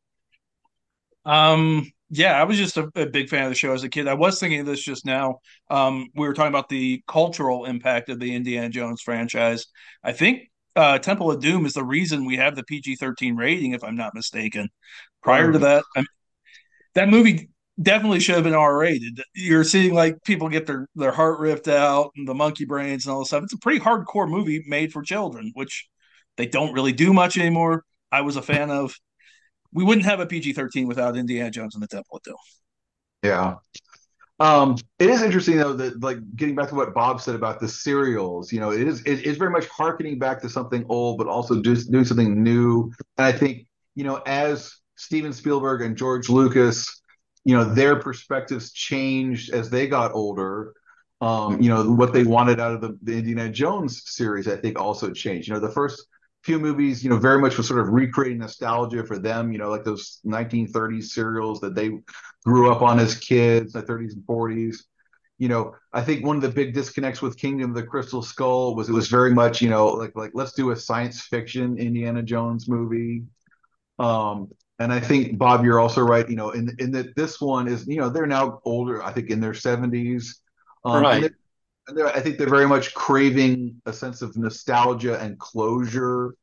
Um, 1.26 1.92
yeah, 2.10 2.40
I 2.40 2.46
was 2.46 2.58
just 2.58 2.78
a, 2.78 2.90
a, 2.96 3.06
big 3.06 3.30
fan 3.30 3.44
of 3.44 3.50
the 3.50 3.56
show 3.56 3.74
as 3.74 3.84
a 3.84 3.90
kid. 3.90 4.08
I 4.08 4.14
was 4.14 4.40
thinking 4.40 4.62
of 4.62 4.66
this 4.66 4.82
just 4.82 5.06
now. 5.06 5.40
Um, 5.70 6.08
we 6.16 6.26
were 6.26 6.34
talking 6.34 6.52
about 6.52 6.70
the 6.70 7.04
cultural 7.06 7.66
impact 7.66 8.08
of 8.08 8.20
the 8.20 8.34
Indiana 8.34 8.70
Jones 8.70 9.02
franchise. 9.02 9.66
I 10.02 10.14
think 10.14 10.50
uh, 10.78 11.00
Temple 11.00 11.32
of 11.32 11.42
Doom 11.42 11.66
is 11.66 11.74
the 11.74 11.84
reason 11.84 12.24
we 12.24 12.38
have 12.38 12.56
the 12.56 12.64
PG 12.64 12.98
13 12.98 13.36
rating, 13.36 13.72
if 13.72 13.84
I'm 13.84 13.96
not 13.96 14.14
mistaken. 14.14 14.70
Prior 15.24 15.52
to 15.52 15.60
that, 15.60 15.84
I'm, 15.96 16.06
that 16.94 17.10
movie 17.10 17.50
definitely 17.82 18.20
should 18.20 18.36
have 18.36 18.44
been 18.44 18.54
R 18.54 18.78
rated. 18.78 19.22
You're 19.34 19.64
seeing 19.64 19.94
like 19.94 20.24
people 20.24 20.50
get 20.50 20.68
their, 20.68 20.88
their 20.96 21.12
heart 21.12 21.40
ripped 21.40 21.68
out 21.68 22.12
and 22.16 22.28
the 22.28 22.36
monkey 22.36 22.66
brains 22.66 23.06
and 23.06 23.14
all 23.14 23.20
this 23.20 23.30
stuff. 23.30 23.44
It's 23.44 23.54
a 23.54 23.58
pretty 23.58 23.80
hardcore 23.80 24.30
movie 24.30 24.64
made 24.68 24.94
for 24.94 25.02
children, 25.02 25.52
which 25.56 25.90
they 26.38 26.46
don't 26.46 26.74
really 26.74 26.94
do 26.94 27.12
much 27.12 27.38
anymore. 27.38 27.84
I 28.12 28.22
was 28.22 28.36
a 28.36 28.42
fan 28.42 28.70
of. 28.70 28.96
We 29.74 29.84
wouldn't 29.84 30.06
have 30.06 30.22
a 30.22 30.26
PG 30.26 30.54
thirteen 30.54 30.88
without 30.88 31.18
Indiana 31.18 31.52
Jones 31.52 31.76
and 31.76 31.84
the 31.84 31.88
Temple 31.88 32.18
of 32.18 32.24
Doom. 32.24 32.36
Yeah. 33.22 33.56
Um, 34.40 34.76
it 35.00 35.10
is 35.10 35.24
interesting 35.24 35.58
though 35.58 35.74
that 35.74 36.02
like 36.04 36.18
getting 36.36 36.56
back 36.56 36.70
to 36.70 36.76
what 36.76 36.94
Bob 36.94 37.22
said 37.22 37.34
about 37.34 37.60
the 37.60 37.68
serials, 37.68 38.52
you 38.52 38.60
know, 38.60 38.72
it 38.72 38.88
is 38.88 39.02
it 39.02 39.26
is 39.26 39.38
very 39.38 39.50
much 39.50 39.68
harkening 39.68 40.20
back 40.20 40.42
to 40.42 40.50
something 40.50 40.86
old, 40.90 41.18
but 41.18 41.28
also 41.28 41.60
doing 41.62 42.06
something 42.06 42.44
new. 42.44 42.92
And 43.18 43.26
I 43.26 43.32
think, 43.32 43.66
you 43.96 44.04
know, 44.04 44.22
as 44.28 44.76
Steven 44.96 45.34
Spielberg 45.34 45.82
and 45.82 45.98
George 45.98 46.30
Lucas, 46.30 47.02
you 47.46 47.56
know, 47.56 47.64
their 47.64 47.96
perspectives 48.00 48.72
changed 48.74 49.54
as 49.54 49.70
they 49.70 49.88
got 49.88 50.14
older. 50.14 50.74
Um, 51.20 51.60
you 51.60 51.70
know, 51.70 51.90
what 51.90 52.14
they 52.14 52.24
wanted 52.24 52.60
out 52.60 52.74
of 52.74 52.82
the, 52.82 52.96
the 53.02 53.18
Indiana 53.18 53.50
Jones 53.50 54.04
series, 54.06 54.48
I 54.48 54.56
think 54.56 54.80
also 54.80 55.12
changed. 55.12 55.48
You 55.48 55.56
know, 55.56 55.60
the 55.60 55.72
first 55.72 56.06
few 56.48 56.60
movies, 56.60 57.04
you 57.04 57.10
know, 57.10 57.18
very 57.18 57.40
much 57.40 57.58
was 57.58 57.68
sort 57.68 57.82
of 57.82 57.90
recreating 57.90 58.38
nostalgia 58.38 59.04
for 59.04 59.20
them, 59.20 59.52
you 59.52 59.58
know, 59.58 59.70
like 59.70 59.84
those 59.84 60.22
1930s 60.26 61.10
serials 61.10 61.60
that 61.60 61.76
they 61.76 61.92
grew 62.46 62.72
up 62.72 62.82
on 62.82 63.00
as 63.00 63.16
kids, 63.16 63.74
the 63.74 63.84
30s 63.84 64.14
and 64.14 64.24
40s. 64.26 64.78
You 65.40 65.50
know, 65.50 65.76
I 65.92 66.02
think 66.02 66.26
one 66.26 66.38
of 66.38 66.42
the 66.42 66.48
big 66.50 66.74
disconnects 66.74 67.22
with 67.22 67.38
Kingdom 67.38 67.72
of 67.72 67.76
the 67.76 67.84
Crystal 67.84 68.22
Skull 68.22 68.76
was 68.76 68.88
it 68.88 68.94
was 68.94 69.10
very 69.10 69.34
much, 69.34 69.62
you 69.62 69.70
know, 69.70 69.88
like 69.88 70.16
like 70.16 70.32
let's 70.34 70.54
do 70.54 70.72
a 70.72 70.76
science 70.76 71.20
fiction 71.20 71.78
Indiana 71.78 72.24
Jones 72.24 72.70
movie. 72.70 73.24
Um, 74.00 74.48
and 74.80 74.94
I 74.94 75.02
think 75.02 75.38
Bob, 75.38 75.66
you're 75.66 75.82
also 75.82 76.02
right. 76.02 76.28
You 76.30 76.38
know, 76.38 76.52
in 76.52 76.74
in 76.80 76.92
that 76.92 77.14
this 77.18 77.42
one 77.42 77.68
is, 77.68 77.86
you 77.88 77.98
know, 77.98 78.10
they're 78.10 78.26
now 78.26 78.62
older. 78.64 79.04
I 79.04 79.12
think 79.12 79.30
in 79.30 79.42
their 79.42 79.52
70s. 79.52 80.40
Um, 80.86 81.04
right. 81.04 81.32
And 81.88 81.98
and 81.98 82.08
I 82.08 82.20
think 82.20 82.38
they're 82.38 82.50
very 82.50 82.68
much 82.68 82.94
craving 82.94 83.82
a 83.86 83.94
sense 83.94 84.22
of 84.22 84.36
nostalgia 84.38 85.20
and 85.20 85.40
closure 85.40 86.36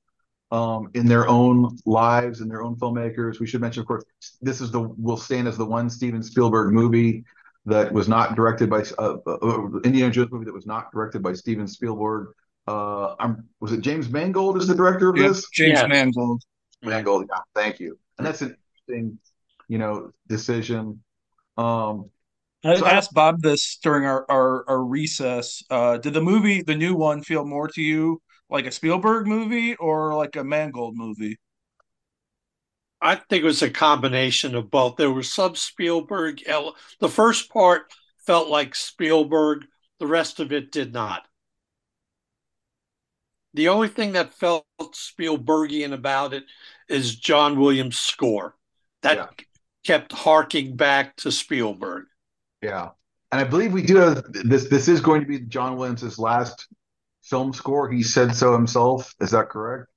um, 0.50 0.90
in 0.94 1.06
their 1.06 1.28
own 1.28 1.76
lives 1.84 2.40
and 2.40 2.50
their 2.50 2.62
own 2.62 2.76
filmmakers. 2.76 3.40
We 3.40 3.46
should 3.46 3.60
mention, 3.60 3.80
of 3.80 3.86
course, 3.86 4.04
this 4.40 4.60
is 4.60 4.70
the 4.70 4.80
will 4.80 5.16
stand 5.16 5.48
as 5.48 5.56
the 5.56 5.64
one 5.64 5.90
Steven 5.90 6.22
Spielberg 6.22 6.72
movie 6.72 7.24
that 7.66 7.92
was 7.92 8.08
not 8.08 8.36
directed 8.36 8.68
by 8.68 8.84
uh, 8.98 9.16
uh, 9.26 9.36
uh 9.42 9.80
Indiana 9.84 10.12
Jones 10.12 10.30
movie 10.30 10.44
that 10.44 10.54
was 10.54 10.66
not 10.66 10.92
directed 10.92 11.22
by 11.22 11.32
Steven 11.32 11.66
Spielberg. 11.66 12.28
Uh, 12.66 13.14
I'm, 13.18 13.48
was 13.60 13.72
it 13.72 13.80
James 13.80 14.08
Mangold 14.08 14.56
is 14.56 14.66
the 14.66 14.74
director 14.74 15.10
of 15.10 15.16
this? 15.16 15.48
James 15.50 15.80
yeah. 15.80 15.86
Mangold. 15.86 16.42
Mangold, 16.82 17.26
yeah, 17.30 17.40
thank 17.54 17.80
you. 17.80 17.98
And 18.18 18.26
that's 18.26 18.42
an 18.42 18.56
interesting, 18.88 19.18
you 19.68 19.78
know, 19.78 20.12
decision. 20.28 21.02
Um, 21.56 22.10
I 22.64 22.76
so 22.76 22.86
asked 22.86 23.12
Bob 23.12 23.42
this 23.42 23.78
during 23.82 24.04
our 24.06 24.24
our, 24.30 24.68
our 24.68 24.84
recess. 24.84 25.62
Uh, 25.68 25.98
did 25.98 26.14
the 26.14 26.20
movie, 26.20 26.62
the 26.62 26.74
new 26.74 26.94
one, 26.94 27.22
feel 27.22 27.44
more 27.44 27.68
to 27.68 27.82
you 27.82 28.22
like 28.48 28.66
a 28.66 28.72
Spielberg 28.72 29.26
movie 29.26 29.74
or 29.76 30.14
like 30.14 30.36
a 30.36 30.44
Mangold 30.44 30.96
movie? 30.96 31.38
I 33.00 33.16
think 33.16 33.42
it 33.42 33.46
was 33.46 33.62
a 33.62 33.68
combination 33.68 34.54
of 34.54 34.70
both. 34.70 34.96
There 34.96 35.12
was 35.12 35.30
some 35.30 35.56
Spielberg. 35.56 36.42
The 37.00 37.08
first 37.08 37.50
part 37.50 37.92
felt 38.26 38.48
like 38.48 38.74
Spielberg. 38.74 39.66
The 39.98 40.06
rest 40.06 40.40
of 40.40 40.52
it 40.52 40.72
did 40.72 40.92
not. 40.92 41.22
The 43.52 43.68
only 43.68 43.88
thing 43.88 44.12
that 44.12 44.34
felt 44.34 44.66
Spielbergian 44.80 45.92
about 45.92 46.32
it 46.32 46.44
is 46.88 47.14
John 47.14 47.58
Williams' 47.60 48.00
score. 48.00 48.56
That 49.02 49.16
yeah. 49.16 49.26
kept 49.84 50.12
harking 50.12 50.76
back 50.76 51.14
to 51.16 51.30
Spielberg. 51.30 52.06
Yeah, 52.64 52.88
and 53.30 53.42
I 53.42 53.44
believe 53.44 53.74
we 53.74 53.82
do 53.82 53.96
have 53.96 54.24
this. 54.32 54.70
This 54.70 54.88
is 54.88 55.02
going 55.02 55.20
to 55.20 55.26
be 55.26 55.40
John 55.40 55.76
Williams' 55.76 56.18
last 56.18 56.66
film 57.22 57.52
score. 57.52 57.90
He 57.90 58.02
said 58.02 58.34
so 58.34 58.54
himself. 58.54 59.14
Is 59.20 59.32
that 59.32 59.50
correct? 59.50 59.90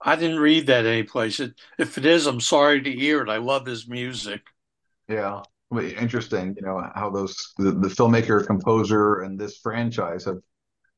I 0.00 0.14
didn't 0.14 0.38
read 0.38 0.68
that 0.68 0.86
anyplace. 0.86 1.40
If 1.40 1.98
it 1.98 2.06
is, 2.06 2.26
I'm 2.26 2.40
sorry 2.40 2.82
to 2.82 2.92
hear 2.92 3.22
it. 3.22 3.28
I 3.28 3.38
love 3.38 3.66
his 3.66 3.88
music. 3.88 4.42
Yeah, 5.08 5.42
interesting. 5.72 6.54
You 6.56 6.62
know 6.62 6.88
how 6.94 7.10
those 7.10 7.52
the, 7.58 7.72
the 7.72 7.88
filmmaker, 7.88 8.46
composer, 8.46 9.22
and 9.22 9.36
this 9.36 9.58
franchise 9.58 10.24
have 10.26 10.38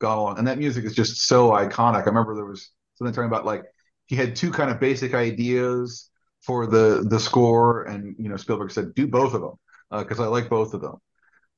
gone 0.02 0.18
along, 0.18 0.38
and 0.38 0.46
that 0.46 0.58
music 0.58 0.84
is 0.84 0.94
just 0.94 1.26
so 1.26 1.52
iconic. 1.52 2.02
I 2.02 2.10
remember 2.10 2.34
there 2.34 2.44
was 2.44 2.70
something 2.96 3.14
talking 3.14 3.28
about 3.28 3.46
like 3.46 3.64
he 4.04 4.16
had 4.16 4.36
two 4.36 4.50
kind 4.50 4.70
of 4.70 4.80
basic 4.80 5.14
ideas 5.14 6.10
for 6.42 6.66
the 6.66 7.06
the 7.08 7.18
score, 7.18 7.84
and 7.84 8.14
you 8.18 8.28
know 8.28 8.36
Spielberg 8.36 8.70
said 8.70 8.94
do 8.94 9.06
both 9.06 9.32
of 9.32 9.40
them 9.40 9.54
because 9.90 10.20
uh, 10.20 10.24
I 10.24 10.26
like 10.26 10.48
both 10.48 10.74
of 10.74 10.80
them. 10.80 10.96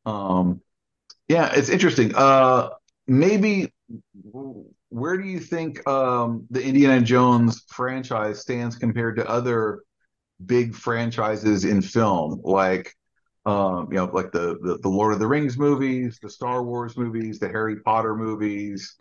Um, 0.04 0.60
yeah, 1.28 1.52
it's 1.54 1.68
interesting. 1.68 2.14
Uh, 2.14 2.70
maybe 3.06 3.72
where 4.88 5.16
do 5.16 5.28
you 5.28 5.40
think 5.40 5.86
um, 5.88 6.46
the 6.50 6.62
Indiana 6.62 7.00
Jones 7.00 7.64
franchise 7.68 8.40
stands 8.40 8.76
compared 8.76 9.16
to 9.16 9.28
other 9.28 9.82
big 10.44 10.74
franchises 10.74 11.64
in 11.64 11.82
film, 11.82 12.40
like 12.44 12.94
um, 13.46 13.86
you 13.92 13.96
know, 13.96 14.06
like 14.06 14.32
the, 14.32 14.58
the, 14.60 14.78
the 14.82 14.88
Lord 14.88 15.12
of 15.12 15.20
the 15.20 15.26
Rings 15.26 15.56
movies, 15.56 16.18
the 16.20 16.28
Star 16.28 16.64
Wars 16.64 16.96
movies, 16.96 17.38
the 17.38 17.48
Harry 17.48 17.76
Potter 17.76 18.16
movies. 18.16 18.96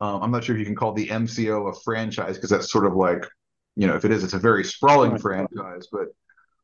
Um, 0.00 0.22
I'm 0.22 0.30
not 0.30 0.44
sure 0.44 0.54
if 0.54 0.60
you 0.60 0.64
can 0.64 0.76
call 0.76 0.92
the 0.92 1.08
MCU 1.08 1.68
a 1.68 1.80
franchise 1.80 2.36
because 2.36 2.50
that's 2.50 2.70
sort 2.70 2.86
of 2.86 2.94
like, 2.94 3.26
you 3.74 3.88
know, 3.88 3.96
if 3.96 4.04
it 4.04 4.12
is, 4.12 4.22
it's 4.22 4.34
a 4.34 4.38
very 4.38 4.62
sprawling 4.62 5.18
franchise. 5.18 5.88
But 5.90 6.08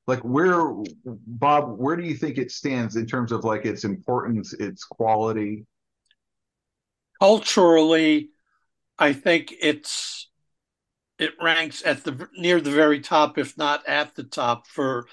like 0.06 0.20
where 0.20 0.74
bob 1.04 1.78
where 1.78 1.96
do 1.96 2.04
you 2.04 2.14
think 2.14 2.38
it 2.38 2.50
stands 2.50 2.96
in 2.96 3.06
terms 3.06 3.32
of 3.32 3.44
like 3.44 3.64
its 3.64 3.84
importance 3.84 4.52
its 4.54 4.84
quality? 4.84 5.66
Culturally 7.20 8.30
i 8.98 9.12
think 9.12 9.52
it's 9.60 10.28
it 11.18 11.32
ranks 11.40 11.82
at 11.84 12.04
the 12.04 12.28
near 12.36 12.60
the 12.60 12.70
very 12.70 13.00
top 13.00 13.38
if 13.38 13.56
not 13.56 13.86
at 13.86 14.14
the 14.14 14.24
top 14.24 14.66
for 14.66 15.06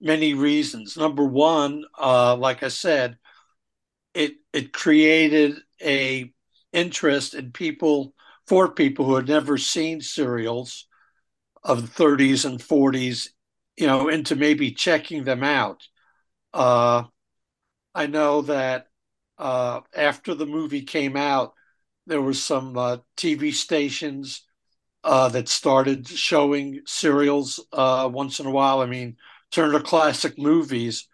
many 0.00 0.32
reasons. 0.34 0.96
Number 0.96 1.24
one 1.24 1.84
uh, 1.98 2.36
like 2.36 2.62
i 2.62 2.68
said 2.68 3.18
it 4.14 4.34
it 4.52 4.72
created 4.72 5.56
a 5.82 6.32
interest 6.72 7.34
in 7.34 7.52
people 7.52 8.14
for 8.46 8.70
people 8.70 9.04
who 9.04 9.14
had 9.14 9.28
never 9.28 9.58
seen 9.58 10.00
serials 10.00 10.86
of 11.62 11.82
the 11.82 12.04
30s 12.04 12.44
and 12.44 12.60
40s 12.60 13.28
you 13.78 13.86
know, 13.86 14.08
into 14.08 14.34
maybe 14.34 14.72
checking 14.72 15.22
them 15.22 15.44
out. 15.44 15.86
Uh, 16.52 17.04
I 17.94 18.06
know 18.08 18.42
that 18.42 18.88
uh, 19.38 19.80
after 19.94 20.34
the 20.34 20.46
movie 20.46 20.82
came 20.82 21.16
out, 21.16 21.54
there 22.06 22.20
were 22.20 22.34
some 22.34 22.76
uh, 22.76 22.96
TV 23.16 23.52
stations 23.54 24.42
uh, 25.04 25.28
that 25.28 25.48
started 25.48 26.08
showing 26.08 26.80
serials 26.86 27.64
uh, 27.72 28.10
once 28.12 28.40
in 28.40 28.46
a 28.46 28.50
while. 28.50 28.80
I 28.80 28.86
mean, 28.86 29.16
Turner 29.52 29.80
Classic 29.80 30.36
Movies, 30.36 31.06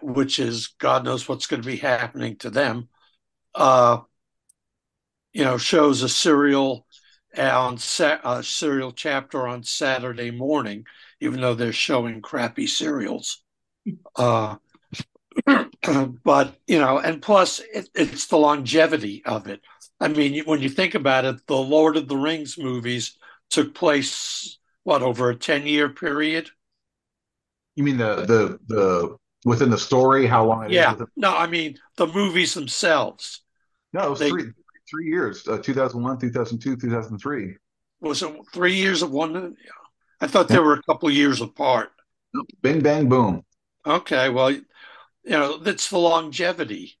which 0.00 0.38
is 0.38 0.68
God 0.78 1.04
knows 1.04 1.28
what's 1.28 1.48
going 1.48 1.62
to 1.62 1.66
be 1.66 1.76
happening 1.76 2.36
to 2.36 2.50
them. 2.50 2.88
Uh, 3.52 3.98
you 5.32 5.42
know, 5.42 5.58
shows 5.58 6.02
a 6.02 6.08
serial 6.08 6.86
on 7.36 7.78
a 8.00 8.42
serial 8.44 8.92
chapter 8.92 9.48
on 9.48 9.64
Saturday 9.64 10.30
morning 10.30 10.84
even 11.20 11.40
though 11.40 11.54
they're 11.54 11.72
showing 11.72 12.20
crappy 12.20 12.66
serials. 12.66 13.42
Uh, 14.16 14.56
but 16.24 16.56
you 16.66 16.78
know, 16.78 16.98
and 16.98 17.22
plus 17.22 17.60
it, 17.72 17.88
it's 17.94 18.26
the 18.26 18.36
longevity 18.36 19.22
of 19.24 19.46
it. 19.46 19.60
I 20.00 20.08
mean, 20.08 20.44
when 20.44 20.60
you 20.60 20.68
think 20.68 20.94
about 20.94 21.24
it, 21.24 21.46
the 21.46 21.56
Lord 21.56 21.96
of 21.96 22.08
the 22.08 22.16
Rings 22.16 22.58
movies 22.58 23.16
took 23.50 23.74
place 23.74 24.58
what 24.84 25.02
over 25.02 25.30
a 25.30 25.36
ten 25.36 25.66
year 25.66 25.88
period. 25.88 26.50
You 27.76 27.84
mean 27.84 27.98
the 27.98 28.16
the 28.16 28.58
the 28.66 29.16
within 29.44 29.70
the 29.70 29.78
story? 29.78 30.26
How 30.26 30.44
long? 30.44 30.70
yeah. 30.70 30.96
No, 31.16 31.36
I 31.36 31.46
mean 31.46 31.78
the 31.96 32.06
movies 32.06 32.54
themselves. 32.54 33.42
No, 33.92 34.06
it 34.06 34.10
was 34.10 34.18
they, 34.18 34.30
three 34.30 34.52
three 34.88 35.06
years. 35.06 35.46
Uh, 35.46 35.58
two 35.58 35.74
thousand 35.74 36.02
one, 36.02 36.18
two 36.18 36.30
thousand 36.30 36.58
two, 36.58 36.76
two 36.76 36.90
thousand 36.90 37.18
three. 37.18 37.56
Was 38.00 38.22
it 38.22 38.34
three 38.52 38.74
years 38.74 39.02
of 39.02 39.10
one? 39.10 39.56
I 40.20 40.26
thought 40.26 40.48
they 40.48 40.58
were 40.58 40.74
a 40.74 40.82
couple 40.82 41.10
years 41.10 41.40
apart. 41.40 41.90
Bing 42.62 42.80
bang 42.80 43.08
boom. 43.08 43.44
Okay, 43.86 44.28
well, 44.28 44.52
you 44.52 44.62
know 45.24 45.58
that's 45.58 45.88
the 45.90 45.98
longevity 45.98 46.98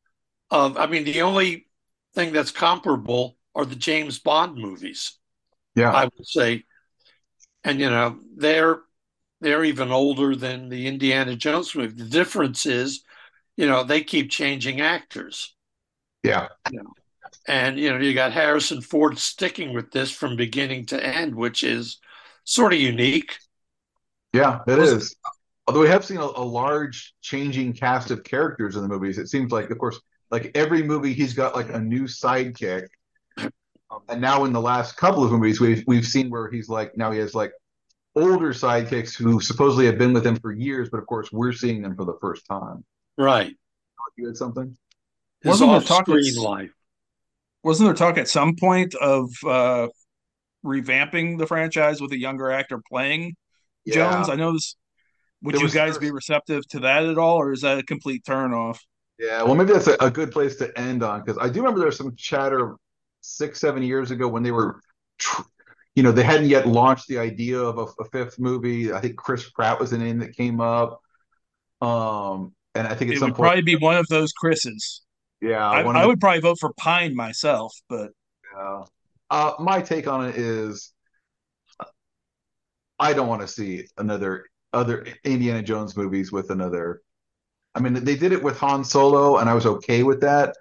of. 0.50 0.76
I 0.76 0.86
mean, 0.86 1.04
the 1.04 1.22
only 1.22 1.66
thing 2.14 2.32
that's 2.32 2.50
comparable 2.50 3.36
are 3.54 3.64
the 3.64 3.76
James 3.76 4.18
Bond 4.18 4.56
movies. 4.56 5.18
Yeah, 5.74 5.92
I 5.92 6.04
would 6.04 6.26
say, 6.26 6.64
and 7.62 7.78
you 7.78 7.90
know 7.90 8.18
they're 8.36 8.80
they're 9.40 9.64
even 9.64 9.90
older 9.90 10.36
than 10.36 10.68
the 10.68 10.86
Indiana 10.86 11.36
Jones 11.36 11.74
movie. 11.74 11.94
The 11.94 12.08
difference 12.08 12.66
is, 12.66 13.02
you 13.56 13.66
know, 13.66 13.84
they 13.84 14.02
keep 14.02 14.30
changing 14.30 14.80
actors. 14.80 15.54
Yeah. 16.22 16.48
You 16.70 16.82
know, 16.82 16.92
and 17.46 17.78
you 17.78 17.90
know, 17.90 17.98
you 17.98 18.12
got 18.14 18.32
Harrison 18.32 18.80
Ford 18.80 19.18
sticking 19.18 19.72
with 19.72 19.90
this 19.92 20.10
from 20.10 20.36
beginning 20.36 20.86
to 20.86 21.04
end, 21.04 21.34
which 21.34 21.64
is 21.64 21.98
sort 22.50 22.72
of 22.72 22.80
unique. 22.80 23.36
Yeah, 24.32 24.60
it 24.66 24.78
is. 24.78 25.16
Although 25.66 25.80
we 25.80 25.88
have 25.88 26.04
seen 26.04 26.16
a, 26.16 26.24
a, 26.24 26.44
large 26.44 27.14
changing 27.22 27.74
cast 27.74 28.10
of 28.10 28.24
characters 28.24 28.74
in 28.74 28.82
the 28.82 28.88
movies, 28.88 29.18
it 29.18 29.28
seems 29.28 29.52
like, 29.52 29.70
of 29.70 29.78
course, 29.78 30.00
like 30.30 30.50
every 30.54 30.82
movie 30.82 31.12
he's 31.12 31.32
got 31.32 31.54
like 31.54 31.70
a 31.70 31.78
new 31.78 32.04
sidekick. 32.04 32.88
Um, 33.38 34.02
and 34.08 34.20
now 34.20 34.44
in 34.44 34.52
the 34.52 34.60
last 34.60 34.96
couple 34.96 35.24
of 35.24 35.30
movies, 35.30 35.60
we've 35.60 35.84
we've 35.86 36.06
seen 36.06 36.30
where 36.30 36.50
he's 36.50 36.68
like 36.68 36.96
now 36.96 37.10
he 37.10 37.18
has 37.18 37.34
like 37.34 37.52
older 38.16 38.52
sidekicks 38.52 39.16
who 39.16 39.40
supposedly 39.40 39.86
have 39.86 39.98
been 39.98 40.12
with 40.12 40.26
him 40.26 40.36
for 40.36 40.52
years, 40.52 40.88
but 40.90 40.98
of 40.98 41.06
course 41.06 41.30
we're 41.32 41.52
seeing 41.52 41.82
them 41.82 41.96
for 41.96 42.04
the 42.04 42.16
first 42.20 42.46
time. 42.46 42.84
Right. 43.16 43.54
You 44.16 44.26
had 44.26 44.36
something. 44.36 44.76
His 45.42 45.50
wasn't 45.50 45.70
there 45.70 45.80
talk 45.80 46.06
screen 46.06 46.34
life? 46.36 46.72
Wasn't 47.62 47.86
there 47.86 47.94
talk 47.94 48.18
at 48.18 48.28
some 48.28 48.56
point 48.56 48.94
of 48.94 49.30
uh, 49.46 49.88
revamping 50.64 51.38
the 51.38 51.46
franchise 51.46 52.00
with 52.00 52.12
a 52.12 52.18
younger 52.18 52.50
actor 52.50 52.80
playing 52.88 53.36
yeah. 53.84 53.94
Jones? 53.94 54.28
I 54.28 54.34
know 54.36 54.52
this. 54.52 54.76
Would 55.42 55.54
there 55.54 55.62
you 55.62 55.70
guys 55.70 55.96
be 55.96 56.10
receptive 56.10 56.66
to 56.68 56.80
that 56.80 57.04
at 57.04 57.16
all, 57.16 57.36
or 57.36 57.52
is 57.52 57.62
that 57.62 57.78
a 57.78 57.82
complete 57.82 58.24
turn 58.26 58.52
off? 58.52 58.78
Yeah, 59.18 59.42
well, 59.42 59.54
maybe 59.54 59.72
that's 59.72 59.86
a, 59.86 59.96
a 60.00 60.10
good 60.10 60.32
place 60.32 60.56
to 60.56 60.78
end 60.78 61.02
on 61.02 61.20
because 61.24 61.38
I 61.38 61.48
do 61.48 61.60
remember 61.60 61.80
there 61.80 61.86
was 61.86 61.96
some 61.96 62.14
chatter 62.16 62.76
six, 63.22 63.60
seven 63.60 63.82
years 63.82 64.10
ago 64.10 64.28
when 64.28 64.42
they 64.42 64.50
were, 64.50 64.80
tr- 65.18 65.42
you 65.94 66.02
know, 66.02 66.12
they 66.12 66.22
hadn't 66.22 66.48
yet 66.48 66.66
launched 66.66 67.06
the 67.08 67.18
idea 67.18 67.58
of 67.58 67.78
a, 67.78 68.02
a 68.02 68.04
fifth 68.12 68.38
movie. 68.38 68.92
I 68.92 69.00
think 69.00 69.16
Chris 69.16 69.48
Pratt 69.50 69.80
was 69.80 69.90
the 69.90 69.98
name 69.98 70.18
that 70.18 70.34
came 70.36 70.60
up. 70.60 71.00
Um, 71.82 72.54
and 72.74 72.86
I 72.86 72.94
think 72.94 73.10
at 73.10 73.16
it 73.16 73.20
some 73.20 73.30
would 73.30 73.36
point, 73.36 73.46
probably 73.46 73.62
be 73.62 73.76
one 73.76 73.96
of 73.96 74.06
those 74.08 74.32
Chris's. 74.32 75.02
yeah, 75.40 75.66
I, 75.66 75.80
I 75.86 76.02
the- 76.02 76.08
would 76.08 76.20
probably 76.20 76.40
vote 76.40 76.58
for 76.60 76.72
Pine 76.74 77.14
myself, 77.14 77.72
but 77.88 78.10
Yeah. 78.54 78.84
Uh, 79.30 79.54
my 79.58 79.80
take 79.80 80.06
on 80.08 80.26
it 80.28 80.36
is, 80.36 80.92
I 82.98 83.12
don't 83.12 83.28
want 83.28 83.40
to 83.42 83.48
see 83.48 83.86
another 83.98 84.46
other 84.72 85.06
Indiana 85.24 85.62
Jones 85.62 85.96
movies 85.96 86.30
with 86.30 86.50
another. 86.50 87.02
I 87.74 87.80
mean, 87.80 87.94
they 88.04 88.16
did 88.16 88.32
it 88.32 88.42
with 88.42 88.58
Han 88.58 88.84
Solo, 88.84 89.38
and 89.38 89.48
I 89.48 89.54
was 89.54 89.66
okay 89.66 90.02
with 90.02 90.20
that. 90.22 90.56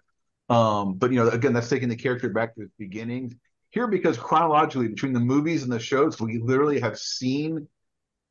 Um, 0.50 0.96
but 0.96 1.12
you 1.12 1.18
know, 1.18 1.30
again, 1.30 1.54
that's 1.54 1.70
taking 1.70 1.90
the 1.90 1.96
character 1.96 2.30
back 2.30 2.56
to 2.56 2.64
its 2.64 2.74
beginnings. 2.80 3.36
Here, 3.72 3.88
because 3.88 4.18
chronologically 4.18 4.90
between 4.90 5.14
the 5.14 5.20
movies 5.20 5.64
and 5.64 5.72
the 5.72 5.80
shows, 5.80 6.20
we 6.22 6.40
literally 6.40 6.80
have 6.80 6.98
seen 7.00 7.68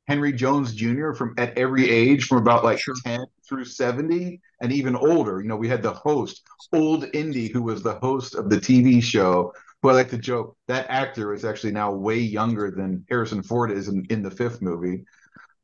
Henry 0.08 0.32
Jones 0.32 0.74
Jr. 0.74 1.12
from 1.14 1.34
at 1.38 1.56
every 1.58 1.90
age, 1.90 2.24
from 2.26 2.38
about 2.38 2.64
like 2.64 2.80
Sure. 2.80 2.94
10 3.04 3.20
through 3.48 3.66
70, 3.66 4.40
and 4.62 4.72
even 4.72 4.96
older. 4.96 5.40
You 5.40 5.48
know, 5.48 5.56
we 5.56 5.68
had 5.68 5.82
the 5.82 5.92
host, 5.92 6.42
old 6.72 7.06
Indy, 7.14 7.48
who 7.48 7.62
was 7.62 7.82
the 7.82 7.94
host 7.96 8.34
of 8.34 8.50
the 8.50 8.60
TV 8.60 9.00
show. 9.00 9.52
Who 9.82 9.90
I 9.90 9.92
like 9.92 10.10
to 10.10 10.18
joke 10.18 10.56
that 10.66 10.86
actor 10.88 11.32
is 11.32 11.44
actually 11.44 11.72
now 11.72 11.92
way 11.92 12.18
younger 12.18 12.70
than 12.70 13.04
Harrison 13.08 13.42
Ford 13.42 13.70
is 13.70 13.88
in, 13.88 14.04
in 14.10 14.22
the 14.22 14.30
fifth 14.30 14.60
movie. 14.60 15.04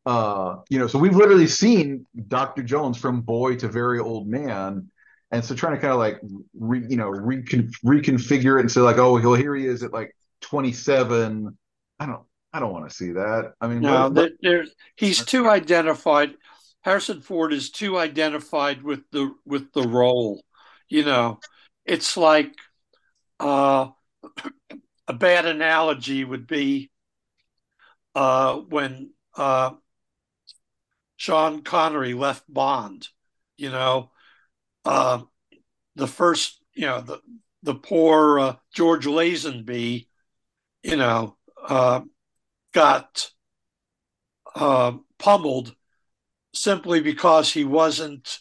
Uh, 0.06 0.56
you 0.68 0.78
know, 0.78 0.86
so 0.86 0.98
we've 0.98 1.16
literally 1.16 1.46
seen 1.46 2.06
Dr. 2.28 2.62
Jones 2.62 2.96
from 2.96 3.22
boy 3.22 3.56
to 3.56 3.68
very 3.68 3.98
old 3.98 4.28
man. 4.28 4.88
And 5.32 5.44
so 5.44 5.54
trying 5.54 5.74
to 5.74 5.80
kind 5.80 5.92
of 5.92 5.98
like, 5.98 6.20
re, 6.56 6.84
you 6.88 6.96
know, 6.96 7.08
recon, 7.08 7.72
reconfigure 7.84 8.58
it 8.58 8.60
and 8.60 8.70
say 8.70 8.82
like, 8.82 8.98
oh, 8.98 9.18
well, 9.18 9.34
here 9.34 9.54
he 9.56 9.66
is 9.66 9.82
at 9.82 9.92
like 9.92 10.14
27. 10.42 11.56
I 11.98 12.06
don't, 12.06 12.22
I 12.52 12.60
don't 12.60 12.72
want 12.72 12.88
to 12.88 12.94
see 12.94 13.12
that. 13.12 13.54
I 13.60 13.66
mean, 13.66 13.80
No, 13.80 14.10
what- 14.10 14.32
there, 14.42 14.64
he's 14.94 15.24
too 15.24 15.48
identified. 15.48 16.34
Harrison 16.82 17.20
Ford 17.20 17.52
is 17.52 17.70
too 17.70 17.98
identified 17.98 18.82
with 18.82 19.00
the 19.10 19.34
with 19.46 19.72
the 19.72 19.88
role. 19.88 20.44
You 20.88 21.04
know, 21.04 21.40
it's 21.86 22.16
like 22.16 22.52
uh, 23.40 23.88
a 25.08 25.12
bad 25.12 25.46
analogy 25.46 26.24
would 26.24 26.46
be 26.46 26.90
uh, 28.14 28.56
when 28.56 29.10
uh, 29.36 29.72
Sean 31.16 31.62
Connery 31.62 32.14
left 32.14 32.44
Bond. 32.48 33.08
You 33.56 33.70
know, 33.70 34.10
uh, 34.84 35.22
the 35.96 36.06
first, 36.06 36.60
you 36.74 36.86
know, 36.86 37.00
the 37.00 37.20
the 37.62 37.74
poor 37.74 38.38
uh, 38.38 38.56
George 38.74 39.06
Lazenby, 39.06 40.06
you 40.82 40.96
know, 40.96 41.36
uh, 41.66 42.00
got 42.72 43.30
uh, 44.54 44.92
pummeled 45.18 45.74
simply 46.52 47.00
because 47.00 47.52
he 47.52 47.64
wasn't 47.64 48.40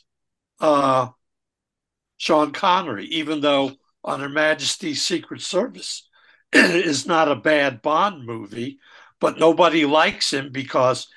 Sean 0.59 2.51
Connery, 2.51 3.05
even 3.05 3.41
though 3.41 3.71
on 4.03 4.19
Her 4.19 4.29
Majesty's 4.29 5.01
Secret 5.03 5.41
Service 5.41 6.07
is 6.53 7.07
not 7.07 7.31
a 7.31 7.35
bad 7.35 7.81
Bond 7.81 8.25
movie, 8.25 8.79
but 9.19 9.39
nobody 9.39 9.85
likes 9.85 10.31
him 10.33 10.51
because 10.51 11.07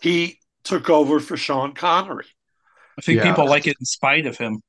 he 0.00 0.38
took 0.64 0.90
over 0.90 1.20
for 1.20 1.36
Sean 1.36 1.74
Connery. 1.74 2.26
I 2.98 3.02
think 3.02 3.18
Yeah. 3.18 3.22
people 3.22 3.46
like 3.48 3.66
it 3.66 3.76
in 3.78 3.86
spite 3.86 4.26
of 4.26 4.36
him. 4.36 4.60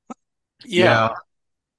Yeah. 0.65 1.09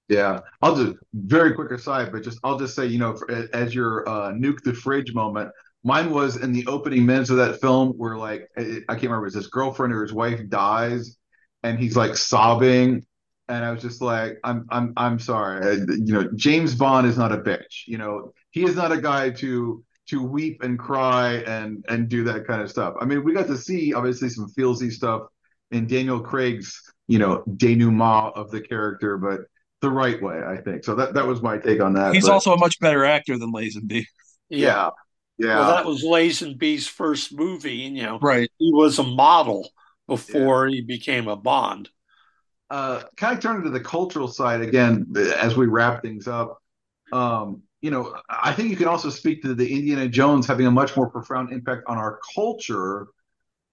Yeah. 0.09 0.41
I'll 0.63 0.77
just 0.77 0.97
very 1.15 1.55
quick 1.55 1.71
aside, 1.71 2.13
but 2.13 2.23
just 2.23 2.39
I'll 2.45 2.59
just 2.59 2.75
say, 2.75 2.87
you 2.87 2.99
know, 2.99 3.17
for, 3.17 3.31
as 3.55 3.75
your 3.75 4.09
uh, 4.09 4.33
nuke 4.33 4.63
the 4.63 4.75
fridge 4.75 5.15
moment, 5.15 5.51
mine 5.83 6.11
was 6.11 6.37
in 6.37 6.53
the 6.53 6.67
opening 6.67 7.07
minutes 7.07 7.31
of 7.31 7.37
that 7.39 7.61
film 7.61 7.91
where 7.97 8.17
like 8.17 8.49
I 8.57 8.81
I 8.89 8.95
can't 8.95 9.05
remember, 9.05 9.23
was 9.23 9.35
his 9.35 9.47
girlfriend 9.49 9.93
or 9.95 10.03
his 10.03 10.13
wife 10.13 10.41
dies, 10.49 11.17
and 11.63 11.79
he's 11.79 11.97
like 11.97 12.17
sobbing, 12.17 13.05
and 13.49 13.65
I 13.65 13.71
was 13.71 13.83
just 13.83 14.01
like, 14.01 14.39
I'm 14.45 14.67
I'm 14.71 14.93
I'm 14.97 15.19
sorry, 15.19 15.77
you 15.77 16.13
know, 16.15 16.29
James 16.35 16.75
Bond 16.75 17.07
is 17.07 17.17
not 17.19 17.33
a 17.33 17.39
bitch, 17.39 17.87
you 17.87 17.99
know, 17.99 18.33
he 18.51 18.65
is 18.65 18.77
not 18.77 18.93
a 18.93 19.01
guy 19.01 19.31
to 19.31 19.85
to 20.09 20.23
weep 20.23 20.63
and 20.63 20.79
cry 20.79 21.35
and 21.47 21.85
and 21.89 22.09
do 22.09 22.25
that 22.25 22.47
kind 22.47 22.61
of 22.63 22.71
stuff. 22.71 22.95
I 23.01 23.05
mean, 23.05 23.25
we 23.25 23.33
got 23.33 23.47
to 23.49 23.57
see 23.59 23.95
obviously 23.95 24.29
some 24.29 24.49
feelsy 24.57 24.91
stuff 24.93 25.23
in 25.71 25.87
Daniel 25.87 26.21
Craig's, 26.21 26.81
you 27.09 27.19
know, 27.19 27.43
denouement 27.57 28.33
of 28.37 28.51
the 28.51 28.61
character, 28.61 29.17
but 29.19 29.41
the 29.81 29.91
right 29.91 30.23
way, 30.23 30.41
I 30.47 30.59
think. 30.59 30.85
So 30.85 30.95
that 30.95 31.15
that 31.15 31.27
was 31.27 31.43
my 31.43 31.59
take 31.59 31.81
on 31.81 31.95
that. 31.95 32.15
He's 32.15 32.27
but- 32.27 32.33
also 32.33 32.53
a 32.55 32.59
much 32.59 32.79
better 32.81 33.05
actor 33.05 33.39
than 33.39 33.53
Lazenby. 33.53 34.07
yeah, 34.49 34.91
yeah, 35.39 35.59
Well, 35.59 35.75
that 35.77 35.85
was 35.87 36.05
Lazenby's 36.05 36.87
first 36.87 37.35
movie, 37.37 37.87
and 37.87 37.97
you 37.97 38.03
know, 38.05 38.19
Right. 38.21 38.51
he 38.59 38.71
was 38.73 38.99
a 38.99 39.03
model 39.03 39.69
before 40.07 40.69
he 40.69 40.81
became 40.83 41.29
a 41.29 41.37
Bond. 41.37 41.89
Uh, 42.71 43.03
kind 43.17 43.37
of 43.37 43.43
turn 43.43 43.63
to 43.63 43.71
the 43.71 43.81
cultural 43.81 44.29
side 44.29 44.61
again 44.61 45.07
as 45.39 45.57
we 45.57 45.67
wrap 45.67 46.03
things 46.03 46.27
up. 46.27 46.59
Um, 47.13 47.63
you 47.81 47.91
know, 47.91 48.17
I 48.31 48.53
think 48.53 48.71
you 48.71 48.77
can 48.77 48.89
also 48.89 49.11
speak 49.11 49.43
to 49.43 49.55
the 49.55 49.71
Indiana 49.71 50.09
Jones 50.09 50.47
having 50.47 50.67
a 50.67 50.71
much 50.71 50.97
more 50.97 51.11
profound 51.11 51.53
impact 51.53 51.83
on 51.87 51.99
our 51.99 52.19
culture, 52.35 53.09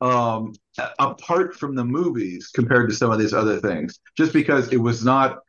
um, 0.01 0.53
apart 0.99 1.55
from 1.55 1.75
the 1.75 1.85
movies 1.85 2.49
compared 2.53 2.89
to 2.89 2.95
some 2.95 3.09
of 3.09 3.19
these 3.19 3.33
other 3.33 3.59
things. 3.61 3.99
Just 4.17 4.33
because 4.33 4.73
it 4.73 4.77
was 4.77 5.05
not, 5.05 5.39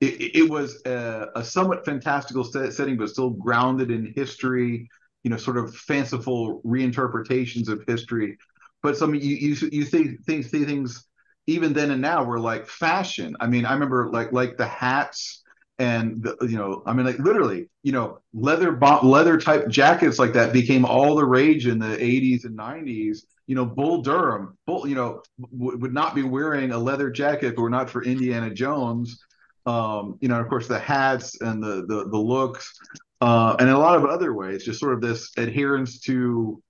it, 0.00 0.36
it 0.36 0.48
was 0.48 0.80
a, 0.86 1.30
a 1.34 1.44
somewhat 1.44 1.84
fantastical 1.84 2.44
set, 2.44 2.72
setting, 2.72 2.96
but 2.96 3.08
still 3.08 3.30
grounded 3.30 3.90
in 3.90 4.12
history. 4.14 4.88
You 5.24 5.30
know, 5.30 5.36
sort 5.36 5.56
of 5.56 5.74
fanciful 5.74 6.60
reinterpretations 6.64 7.68
of 7.68 7.82
history. 7.86 8.38
But 8.82 8.96
some 8.96 9.14
you 9.14 9.20
you 9.20 9.56
you 9.72 9.84
see 9.84 10.16
things 10.26 10.50
see 10.50 10.64
things 10.64 11.06
even 11.46 11.72
then 11.72 11.90
and 11.90 12.02
now 12.02 12.24
were 12.24 12.40
like 12.40 12.66
fashion. 12.66 13.36
I 13.40 13.46
mean, 13.46 13.64
I 13.64 13.72
remember 13.72 14.10
like 14.10 14.32
like 14.32 14.56
the 14.56 14.66
hats 14.66 15.42
and 15.78 16.22
the, 16.22 16.36
you 16.42 16.56
know, 16.56 16.82
I 16.86 16.92
mean, 16.92 17.06
like 17.06 17.18
literally, 17.18 17.68
you 17.82 17.92
know, 17.92 18.20
leather 18.32 18.78
leather 19.02 19.38
type 19.38 19.68
jackets 19.68 20.18
like 20.18 20.34
that 20.34 20.52
became 20.52 20.84
all 20.84 21.16
the 21.16 21.24
rage 21.24 21.66
in 21.66 21.78
the 21.78 21.96
80s 22.02 22.44
and 22.44 22.56
90s. 22.56 23.26
You 23.46 23.56
know, 23.56 23.64
Bull 23.66 24.02
Durham, 24.02 24.56
Bull, 24.66 24.86
you 24.86 24.94
know, 24.94 25.22
w- 25.52 25.78
would 25.78 25.92
not 25.92 26.14
be 26.14 26.22
wearing 26.22 26.70
a 26.70 26.78
leather 26.78 27.10
jacket 27.10 27.46
if 27.46 27.52
it 27.54 27.58
were 27.58 27.70
not 27.70 27.90
for 27.90 28.04
Indiana 28.04 28.50
Jones. 28.50 29.18
Um, 29.66 30.18
you 30.20 30.28
know, 30.28 30.40
of 30.40 30.48
course, 30.48 30.68
the 30.68 30.78
hats 30.78 31.40
and 31.40 31.62
the 31.62 31.84
the, 31.86 32.08
the 32.08 32.18
looks, 32.18 32.72
uh, 33.20 33.56
and 33.58 33.68
a 33.68 33.78
lot 33.78 33.96
of 33.96 34.04
other 34.04 34.32
ways, 34.32 34.64
just 34.64 34.80
sort 34.80 34.94
of 34.94 35.00
this 35.00 35.30
adherence 35.36 36.00
to, 36.00 36.62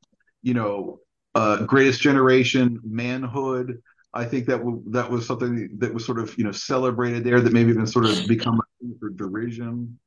you 0.43 0.55
know, 0.55 1.01
uh, 1.35 1.65
greatest 1.65 2.01
generation 2.01 2.81
manhood. 2.85 3.83
I 4.15 4.25
think 4.25 4.47
that 4.47 4.59
w- 4.59 4.83
that 4.89 5.11
was 5.11 5.27
something 5.27 5.71
that 5.79 5.93
was 5.93 6.05
sort 6.05 6.19
of 6.19 6.37
you 6.37 6.45
know 6.45 6.53
celebrated 6.53 7.25
there 7.25 7.41
that 7.41 7.53
maybe 7.53 7.71
even 7.71 7.87
sort 7.87 8.07
of 8.07 8.27
become 8.27 8.61
a 8.61 8.65
thing 8.81 8.97
for 8.99 9.11
derision. 9.11 9.99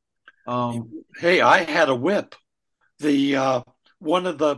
Um, 0.48 0.90
Hey, 1.18 1.42
I 1.42 1.64
had 1.64 1.90
a 1.90 1.96
whip. 1.96 2.36
The 3.00 3.36
uh, 3.36 3.62
one 4.00 4.26
of 4.26 4.38
the 4.38 4.58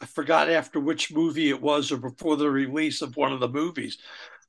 I 0.00 0.06
forgot 0.06 0.50
after 0.50 0.80
which 0.80 1.12
movie 1.12 1.50
it 1.50 1.62
was 1.62 1.92
or 1.92 1.96
before 1.98 2.36
the 2.36 2.50
release 2.50 3.02
of 3.02 3.16
one 3.16 3.32
of 3.32 3.40
the 3.40 3.48
movies, 3.48 3.98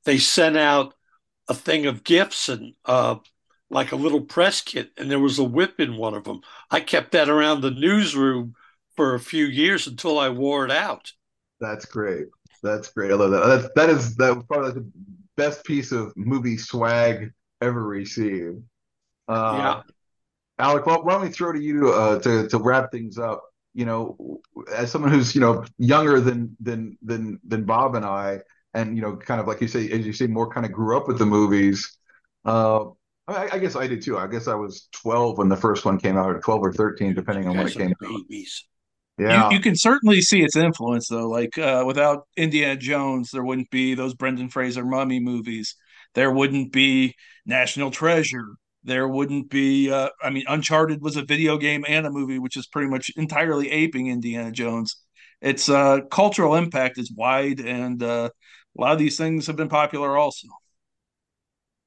they 0.04 0.18
sent 0.18 0.56
out 0.56 0.94
a 1.48 1.54
thing 1.54 1.86
of 1.86 2.04
gifts 2.04 2.48
and 2.48 2.74
uh, 2.84 3.16
like 3.70 3.92
a 3.92 3.96
little 3.96 4.22
press 4.22 4.60
kit, 4.62 4.92
and 4.96 5.10
there 5.10 5.20
was 5.20 5.38
a 5.38 5.44
whip 5.44 5.80
in 5.80 5.96
one 5.96 6.14
of 6.14 6.24
them. 6.24 6.42
I 6.70 6.80
kept 6.80 7.12
that 7.12 7.28
around 7.28 7.60
the 7.62 7.70
newsroom 7.70 8.54
for 8.96 9.14
a 9.14 9.20
few 9.20 9.46
years 9.46 9.86
until 9.86 10.18
I 10.18 10.30
wore 10.30 10.64
it 10.64 10.70
out. 10.72 11.12
that's 11.60 11.84
great. 11.86 12.26
That's 12.62 12.88
great. 12.88 13.10
I 13.10 13.14
love 13.14 13.30
that. 13.30 13.46
That's, 13.46 13.68
that 13.76 13.90
is 13.90 14.16
that 14.16 14.34
was 14.34 14.44
probably 14.46 14.72
the 14.72 14.90
best 15.36 15.64
piece 15.64 15.92
of 15.92 16.12
movie 16.16 16.56
swag 16.56 17.32
ever 17.60 17.82
received. 17.82 18.62
Uh, 19.28 19.54
Yeah. 19.56 19.82
Alec, 20.60 20.86
why, 20.86 20.96
why 20.96 21.12
don't 21.12 21.22
we 21.22 21.28
throw 21.28 21.52
to 21.52 21.60
you 21.60 21.92
uh, 21.92 22.18
to 22.20 22.48
to 22.48 22.58
wrap 22.58 22.90
things 22.90 23.18
up? 23.18 23.44
You 23.74 23.84
know, 23.84 24.40
as 24.74 24.90
someone 24.90 25.12
who's 25.12 25.34
you 25.34 25.40
know 25.40 25.64
younger 25.78 26.20
than 26.20 26.56
than 26.60 26.98
than 27.02 27.38
than 27.46 27.64
Bob 27.64 27.94
and 27.94 28.04
I, 28.04 28.40
and 28.74 28.96
you 28.96 29.02
know, 29.02 29.16
kind 29.16 29.40
of 29.40 29.46
like 29.46 29.60
you 29.60 29.68
say, 29.68 29.88
as 29.90 30.04
you 30.04 30.12
say, 30.12 30.26
more 30.26 30.50
kind 30.50 30.66
of 30.66 30.72
grew 30.72 30.96
up 30.96 31.06
with 31.06 31.18
the 31.18 31.26
movies. 31.26 31.96
Uh, 32.44 32.86
I, 33.28 33.50
I 33.52 33.58
guess 33.58 33.76
I 33.76 33.86
did 33.86 34.02
too. 34.02 34.18
I 34.18 34.26
guess 34.26 34.48
I 34.48 34.54
was 34.54 34.88
12 34.92 35.38
when 35.38 35.48
the 35.48 35.56
first 35.56 35.84
one 35.84 35.98
came 35.98 36.16
out, 36.16 36.26
or 36.30 36.40
12 36.40 36.60
or 36.62 36.72
13, 36.72 37.14
depending 37.14 37.46
on 37.46 37.56
when 37.56 37.66
it 37.68 37.74
came 37.74 37.90
out. 37.90 37.98
babies. 38.00 38.66
Yeah, 39.18 39.50
You, 39.50 39.56
you 39.56 39.60
can 39.60 39.76
certainly 39.76 40.20
see 40.22 40.42
its 40.42 40.56
influence, 40.56 41.08
though. 41.08 41.28
Like 41.28 41.58
uh, 41.58 41.84
without 41.86 42.26
Indiana 42.36 42.76
Jones, 42.76 43.30
there 43.30 43.44
wouldn't 43.44 43.70
be 43.70 43.94
those 43.94 44.14
Brendan 44.14 44.48
Fraser 44.48 44.84
mummy 44.84 45.20
movies. 45.20 45.74
There 46.14 46.32
wouldn't 46.32 46.72
be 46.72 47.14
National 47.44 47.90
Treasure. 47.90 48.46
There 48.84 49.06
wouldn't 49.06 49.50
be. 49.50 49.90
Uh, 49.90 50.08
I 50.22 50.30
mean, 50.30 50.44
Uncharted 50.48 51.02
was 51.02 51.16
a 51.16 51.24
video 51.24 51.58
game 51.58 51.84
and 51.86 52.06
a 52.06 52.10
movie, 52.10 52.38
which 52.38 52.56
is 52.56 52.66
pretty 52.66 52.88
much 52.88 53.10
entirely 53.16 53.70
aping 53.70 54.06
Indiana 54.06 54.50
Jones. 54.50 54.96
Its 55.42 55.68
uh, 55.68 56.00
cultural 56.10 56.54
impact 56.54 56.98
is 56.98 57.12
wide, 57.12 57.60
and 57.60 58.02
uh, 58.02 58.30
a 58.78 58.80
lot 58.80 58.92
of 58.92 58.98
these 58.98 59.18
things 59.18 59.46
have 59.46 59.56
been 59.56 59.68
popular 59.68 60.16
also. 60.16 60.48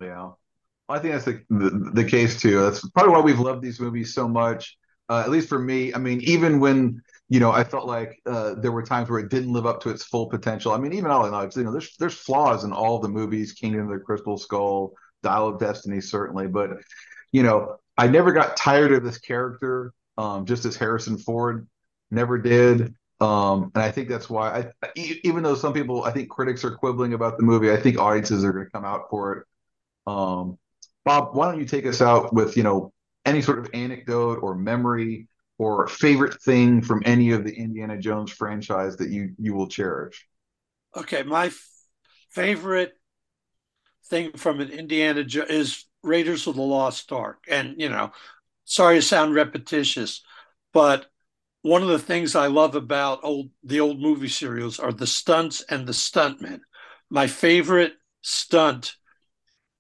Yeah, 0.02 0.32
I 0.90 1.00
think 1.00 1.14
that's 1.14 1.26
the, 1.26 1.44
the 1.50 1.92
the 1.94 2.06
case 2.06 2.42
too. 2.42 2.62
That's 2.62 2.88
probably 2.92 3.14
why 3.14 3.22
we've 3.22 3.40
loved 3.40 3.62
these 3.62 3.80
movies 3.80 4.14
so 4.14 4.28
much. 4.28 4.78
Uh, 5.10 5.22
at 5.26 5.30
least 5.30 5.50
for 5.50 5.60
me, 5.60 5.94
I 5.94 5.98
mean, 5.98 6.22
even 6.22 6.60
when 6.60 7.02
you 7.32 7.40
know 7.40 7.50
I 7.50 7.64
felt 7.64 7.88
like 7.88 8.22
uh, 8.26 8.56
there 8.56 8.74
were 8.74 8.84
times 8.84 9.10
where 9.10 9.20
it 9.20 9.30
didn't 9.30 9.54
live 9.54 9.66
up 9.66 9.82
to 9.84 9.90
its 9.90 10.04
full 10.04 10.28
potential. 10.28 10.74
I 10.74 10.78
mean, 10.78 10.92
even 10.92 11.12
all 11.12 11.26
in 11.26 11.34
all, 11.34 11.48
you 11.56 11.64
know, 11.64 11.72
there's 11.72 11.96
there's 11.96 12.14
flaws 12.14 12.66
in 12.66 12.74
all 12.74 13.00
the 13.00 13.08
movies, 13.08 13.54
Kingdom 13.54 13.90
of 13.90 13.98
the 13.98 14.04
Crystal 14.04 14.38
Skull, 14.38 14.92
Dial 15.24 15.48
of 15.48 15.58
Destiny, 15.58 16.02
certainly, 16.02 16.48
but 16.48 16.72
you 17.32 17.44
know, 17.44 17.78
I 17.98 18.08
never 18.08 18.34
got 18.34 18.58
tired 18.58 18.92
of 18.92 19.06
this 19.06 19.18
character, 19.18 19.94
um, 20.18 20.46
just 20.46 20.66
as 20.66 20.76
Harrison 20.76 21.18
Ford 21.18 21.70
never 22.12 22.38
did. 22.38 22.94
Um, 23.22 23.72
and 23.76 23.82
I 23.82 23.92
think 23.92 24.10
that's 24.10 24.30
why 24.30 24.66
I, 24.84 24.92
even 25.24 25.42
though 25.42 25.56
some 25.56 25.72
people, 25.72 26.04
I 26.04 26.12
think 26.12 26.30
critics 26.30 26.66
are 26.66 26.76
quibbling 26.76 27.14
about 27.14 27.38
the 27.38 27.44
movie, 27.44 27.72
I 27.72 27.78
think 27.78 27.98
audiences 27.98 28.44
are 28.44 28.52
going 28.52 28.66
to 28.66 28.72
come 28.72 28.84
out 28.84 29.10
for 29.10 29.38
it. 29.38 29.48
Um, 30.06 30.58
Bob, 31.06 31.34
why 31.34 31.50
don't 31.50 31.62
you 31.62 31.66
take 31.66 31.86
us 31.86 32.02
out 32.02 32.34
with, 32.34 32.58
you 32.58 32.64
know, 32.64 32.92
any 33.26 33.42
sort 33.42 33.60
of 33.60 33.70
anecdote 33.74 34.40
or 34.42 34.56
memory 34.56 35.28
or 35.62 35.88
favorite 35.88 36.42
thing 36.42 36.82
from 36.82 37.04
any 37.06 37.32
of 37.32 37.44
the 37.44 37.54
Indiana 37.54 37.96
Jones 37.96 38.32
franchise 38.32 38.98
that 38.98 39.10
you 39.10 39.36
you 39.38 39.54
will 39.54 39.68
cherish? 39.68 40.28
Okay, 40.98 41.22
my 41.22 41.46
f- 41.46 41.70
favorite 42.32 42.94
thing 44.08 44.32
from 44.34 44.60
an 44.60 44.70
Indiana 44.70 45.24
jo- 45.24 45.46
is 45.48 45.86
Raiders 46.04 46.48
of 46.48 46.56
the 46.56 46.64
Lost 46.64 47.12
Ark, 47.12 47.44
and 47.48 47.76
you 47.80 47.90
know, 47.90 48.12
sorry 48.66 48.96
to 48.96 49.02
sound 49.04 49.36
repetitious, 49.36 50.24
but 50.74 51.06
one 51.62 51.84
of 51.84 51.90
the 51.90 52.00
things 52.00 52.36
I 52.36 52.48
love 52.48 52.74
about 52.74 53.20
old 53.24 53.52
the 53.64 53.82
old 53.82 54.02
movie 54.02 54.30
serials 54.30 54.80
are 54.80 54.92
the 54.92 55.06
stunts 55.06 55.62
and 55.70 55.86
the 55.86 55.94
stuntmen. 55.94 56.62
My 57.12 57.28
favorite 57.28 57.94
stunt 58.24 58.96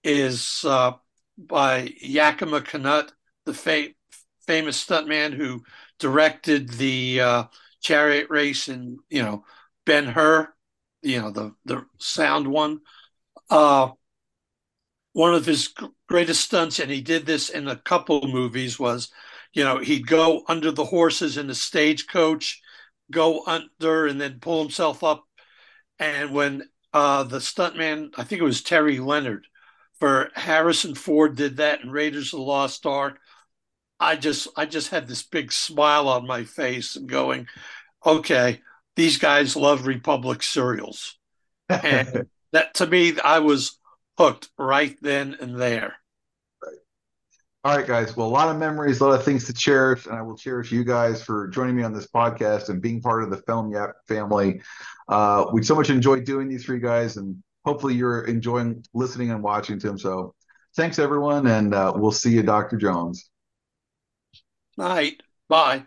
is 0.03 0.63
uh, 0.65 0.93
by 1.37 1.93
Yakima 2.01 2.61
Canutt, 2.61 3.13
the 3.45 3.53
fa- 3.53 3.89
famous 4.47 4.83
stuntman 4.83 5.33
who 5.33 5.63
directed 5.99 6.69
the 6.69 7.21
uh, 7.21 7.43
chariot 7.81 8.27
race 8.29 8.67
in 8.67 8.97
you 9.09 9.21
know 9.21 9.43
Ben 9.85 10.05
Hur, 10.05 10.53
you 11.01 11.21
know 11.21 11.31
the 11.31 11.55
the 11.65 11.85
sound 11.97 12.47
one. 12.47 12.79
Uh, 13.49 13.91
one 15.13 15.33
of 15.33 15.45
his 15.45 15.73
greatest 16.07 16.41
stunts, 16.41 16.79
and 16.79 16.89
he 16.89 17.01
did 17.01 17.25
this 17.25 17.49
in 17.49 17.67
a 17.67 17.75
couple 17.75 18.27
movies, 18.27 18.79
was 18.79 19.11
you 19.53 19.63
know, 19.63 19.79
he'd 19.79 20.07
go 20.07 20.43
under 20.47 20.71
the 20.71 20.85
horses 20.85 21.37
in 21.37 21.47
the 21.47 21.55
stagecoach, 21.55 22.61
go 23.11 23.43
under 23.45 24.07
and 24.07 24.19
then 24.19 24.39
pull 24.39 24.61
himself 24.61 25.03
up. 25.03 25.25
And 25.99 26.33
when 26.33 26.63
uh, 26.93 27.23
the 27.23 27.39
stuntman, 27.39 28.11
I 28.17 28.23
think 28.23 28.41
it 28.41 28.45
was 28.45 28.61
Terry 28.61 28.99
Leonard, 28.99 29.47
for 29.99 30.29
Harrison 30.35 30.95
Ford 30.95 31.35
did 31.35 31.57
that 31.57 31.81
in 31.81 31.91
Raiders 31.91 32.33
of 32.33 32.39
the 32.39 32.45
Lost 32.45 32.85
Ark, 32.85 33.19
I 34.01 34.15
just 34.15 34.47
I 34.57 34.65
just 34.65 34.89
had 34.89 35.07
this 35.07 35.21
big 35.23 35.51
smile 35.51 36.09
on 36.09 36.25
my 36.25 36.43
face 36.43 36.95
and 36.95 37.07
going, 37.07 37.47
okay, 38.05 38.61
these 38.95 39.17
guys 39.17 39.55
love 39.55 39.85
Republic 39.85 40.41
serials. 40.41 41.17
And 41.69 42.27
that 42.51 42.73
to 42.75 42.87
me, 42.87 43.19
I 43.23 43.39
was 43.39 43.77
hooked 44.17 44.49
right 44.57 44.97
then 45.01 45.37
and 45.39 45.59
there. 45.59 45.95
All 47.63 47.77
right, 47.77 47.85
guys. 47.85 48.17
Well, 48.17 48.25
a 48.25 48.29
lot 48.29 48.49
of 48.49 48.57
memories, 48.57 49.01
a 49.01 49.05
lot 49.05 49.19
of 49.19 49.23
things 49.23 49.45
to 49.45 49.53
cherish, 49.53 50.07
and 50.07 50.15
I 50.15 50.23
will 50.23 50.35
cherish 50.35 50.71
you 50.71 50.83
guys 50.83 51.21
for 51.23 51.47
joining 51.49 51.75
me 51.75 51.83
on 51.83 51.93
this 51.93 52.07
podcast 52.07 52.69
and 52.69 52.81
being 52.81 53.01
part 53.01 53.23
of 53.23 53.29
the 53.29 53.37
Film 53.37 53.71
Yap 53.71 53.91
family. 54.07 54.63
Uh, 55.07 55.45
we 55.53 55.61
so 55.61 55.75
much 55.75 55.91
enjoyed 55.91 56.25
doing 56.25 56.49
these 56.49 56.65
three 56.65 56.79
guys, 56.79 57.17
and 57.17 57.37
hopefully 57.63 57.93
you're 57.93 58.23
enjoying 58.23 58.83
listening 58.95 59.29
and 59.29 59.43
watching 59.43 59.77
to 59.77 59.87
them. 59.87 59.99
So, 59.99 60.33
thanks 60.75 60.97
everyone, 60.97 61.45
and 61.45 61.75
uh, 61.75 61.93
we'll 61.95 62.11
see 62.11 62.31
you, 62.31 62.41
Dr. 62.41 62.77
Jones. 62.77 63.30
Night. 64.77 65.23
Bye. 65.47 65.85